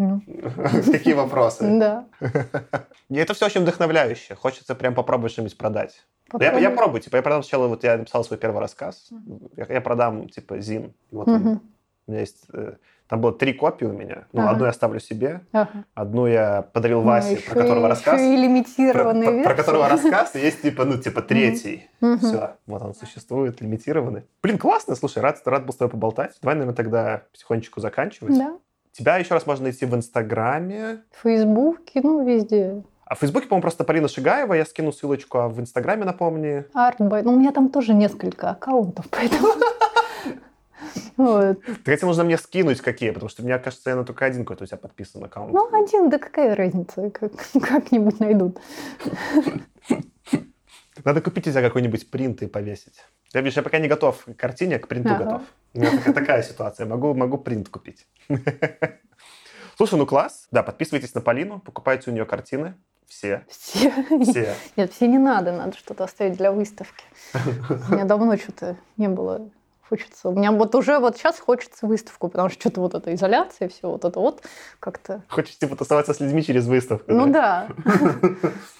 [0.00, 0.22] Ну.
[0.90, 1.78] Какие вопросы?
[1.78, 2.06] Да.
[3.10, 4.34] Это все очень вдохновляюще.
[4.34, 6.06] Хочется прям попробовать что-нибудь продать.
[6.38, 7.02] Я, я пробую.
[7.02, 9.10] Типа, я продам сначала, вот я написал свой первый рассказ.
[9.56, 10.94] Я, я продам, типа, Зин.
[11.10, 11.60] Вот он.
[12.06, 12.46] У меня есть...
[12.52, 12.76] Э,
[13.08, 14.24] там было три копии у меня.
[14.32, 14.50] Ну, ага.
[14.52, 15.84] одну я оставлю себе, ага.
[15.94, 18.20] одну я подарил ну, Васе, про которого и, рассказ.
[18.20, 21.90] Еще и лимитированный про, про, про которого рассказ, есть типа, ну, типа третий.
[21.98, 24.22] Все, вот он существует, лимитированный.
[24.42, 26.38] Блин, классно, слушай, рад, рад был с тобой поболтать.
[26.40, 28.38] Давай, наверное, тогда потихонечку заканчивать.
[28.38, 28.56] Да.
[28.92, 31.02] Тебя еще раз можно найти в Инстаграме.
[31.12, 32.82] В Фейсбуке, ну, везде.
[33.04, 36.64] А в Фейсбуке, по-моему, просто Полина Шигаева, я скину ссылочку, а в Инстаграме напомни.
[36.74, 37.22] Art by.
[37.22, 39.48] Ну, у меня там тоже несколько аккаунтов, поэтому...
[41.16, 41.58] Вот.
[41.84, 44.64] Так тебе нужно мне скинуть какие, потому что мне кажется, я на только один какой-то
[44.64, 45.52] у тебя подписан аккаунт.
[45.52, 47.32] Ну, один, да какая разница, как,
[47.62, 48.58] как-нибудь найдут.
[51.04, 53.04] Надо купить у тебя какой-нибудь принт и повесить.
[53.32, 55.24] Я, видишь, я пока не готов к картине, к принту ага.
[55.24, 55.42] готов.
[55.74, 56.86] У меня такая, такая ситуация.
[56.86, 58.06] Могу, могу принт купить.
[59.76, 60.48] Слушай, ну класс.
[60.50, 62.74] Да, подписывайтесь на Полину, покупайте у нее картины.
[63.06, 63.44] Все.
[63.48, 63.92] Все?
[64.22, 64.54] Все.
[64.76, 67.04] Нет, все не надо, надо что-то оставить для выставки.
[67.34, 69.50] У меня давно что-то не было.
[69.88, 70.28] Хочется.
[70.28, 73.88] У меня вот уже вот сейчас хочется выставку, потому что что-то вот эта изоляция, все
[73.88, 74.44] вот это вот
[74.78, 75.24] как-то...
[75.28, 77.68] Хочется типа тусоваться с людьми через выставку, Ну да.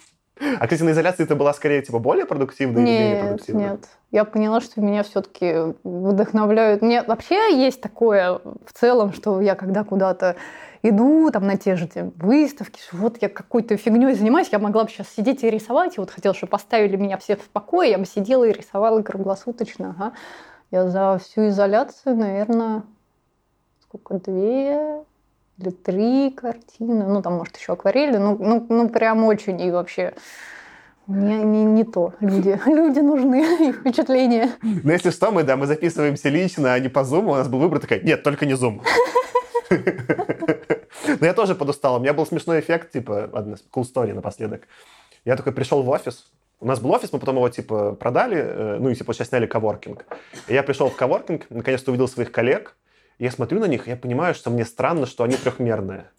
[0.59, 3.63] А, кстати, на изоляции ты была скорее типа более продуктивной нет, или менее продуктивной?
[3.63, 6.83] Нет, Я поняла, что меня все-таки вдохновляют.
[6.83, 10.37] Мне вообще есть такое в целом, что я когда куда-то
[10.83, 14.91] иду там на те же те выставки, вот я какой-то фигней занимаюсь, я могла бы
[14.91, 18.07] сейчас сидеть и рисовать, и вот хотела, чтобы поставили меня все в покое, я бы
[18.07, 19.95] сидела и рисовала круглосуточно.
[19.99, 20.13] Ага.
[20.71, 22.85] Я за всю изоляцию, наверное,
[23.83, 25.05] сколько, две
[25.61, 30.15] или три картины, ну, там, может, еще акварели, ну, ну, ну прям очень, и вообще
[31.07, 32.15] не, не, не то.
[32.21, 34.51] Люди, люди нужны, и впечатления.
[34.63, 37.31] Ну, если что, мы, да, мы записываемся лично, а не по Zoom.
[37.31, 38.83] У нас был выбор такой, нет, только не Zoom.
[41.21, 41.97] Но я тоже подустал.
[41.97, 44.63] У меня был смешной эффект, типа, одна cool story напоследок.
[45.25, 46.31] Я такой пришел в офис,
[46.61, 49.47] у нас был офис, мы потом его, типа, продали, э, ну, и, типа, сейчас сняли
[49.47, 50.05] коворкинг.
[50.49, 52.77] И я пришел в коворкинг, наконец-то увидел своих коллег,
[53.25, 56.11] я смотрю на них, и я понимаю, что мне странно, что они трехмерные.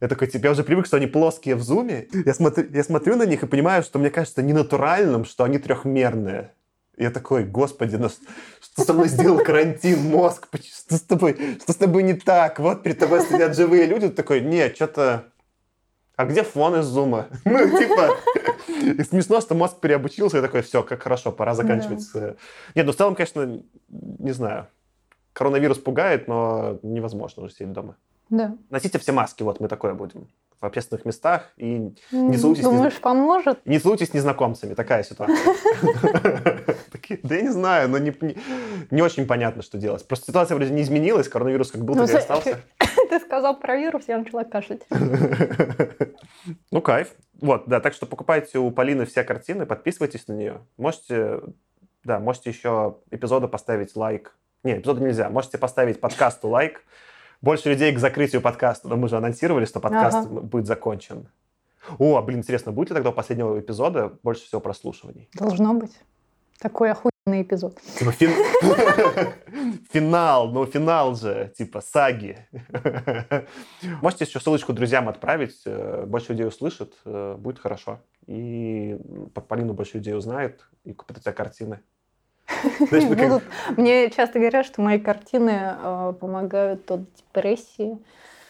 [0.00, 2.08] Я такой, типа, я уже привык, что они плоские в зуме.
[2.12, 6.50] Я смотрю, я смотрю на них и понимаю, что мне кажется ненатуральным, что они трехмерные.
[6.96, 10.48] Я такой, господи, ну, что со мной сделал карантин, мозг?
[10.52, 12.58] Что с тобой, что с тобой не так?
[12.58, 14.08] Вот перед тобой сидят живые люди.
[14.08, 15.26] Ты такой, нет, что-то...
[16.16, 17.28] А где фон из зума?
[17.44, 18.16] Ну, типа,
[18.68, 22.02] и смешно, что мозг переобучился, и такой, все, как хорошо, пора заканчивать.
[22.14, 22.34] Да.
[22.74, 24.68] Нет, ну в целом, конечно, не знаю.
[25.32, 27.96] Коронавирус пугает, но невозможно уже сидеть дома.
[28.30, 28.56] Да.
[28.70, 30.28] Носите все маски, вот мы такое будем
[30.62, 32.62] в общественных местах и не целуйтесь...
[32.62, 33.58] Думаешь, поможет?
[33.66, 35.36] Не целуйтесь с незнакомцами, такая ситуация.
[37.24, 40.06] Да я не знаю, но не очень понятно, что делать.
[40.06, 42.60] Просто ситуация вроде не изменилась, коронавирус как был, так и остался.
[43.10, 44.82] Ты сказал про вирус, я начала кашлять.
[46.70, 47.14] Ну, кайф.
[47.40, 50.60] Вот, да, так что покупайте у Полины все картины, подписывайтесь на нее.
[50.76, 51.40] Можете,
[52.04, 54.34] да, можете еще эпизоду поставить лайк.
[54.64, 55.28] Не, эпизоду нельзя.
[55.28, 56.84] Можете поставить подкасту лайк,
[57.40, 58.88] больше людей к закрытию подкаста.
[58.88, 60.40] Но мы же анонсировали, что подкаст ага.
[60.40, 61.28] будет закончен.
[61.98, 65.28] О, блин, интересно, будет ли тогда у последнего эпизода больше всего прослушиваний?
[65.34, 65.92] Должно быть.
[66.60, 67.80] Такой охуенный эпизод.
[67.98, 68.30] Типа фин...
[69.92, 72.46] финал, ну финал же, типа саги.
[74.00, 77.98] Можете еще ссылочку друзьям отправить, э, больше людей услышат, э, будет хорошо.
[78.28, 78.96] И
[79.34, 81.80] под Полину больше людей узнает и купит у тебя картины.
[82.90, 83.42] Будут...
[83.76, 87.98] Мне часто говорят, что мои картины э, помогают от депрессии.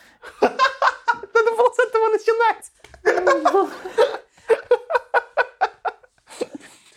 [0.40, 2.72] Надо было с этого начинать.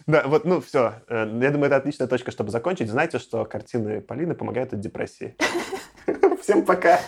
[0.08, 1.02] Да, вот, ну, все.
[1.10, 2.92] Э, я думаю, это отличная точка, чтобы закончить.
[2.92, 5.36] Знаете, что картины Полины помогают от депрессии.
[6.44, 7.00] Всем пока.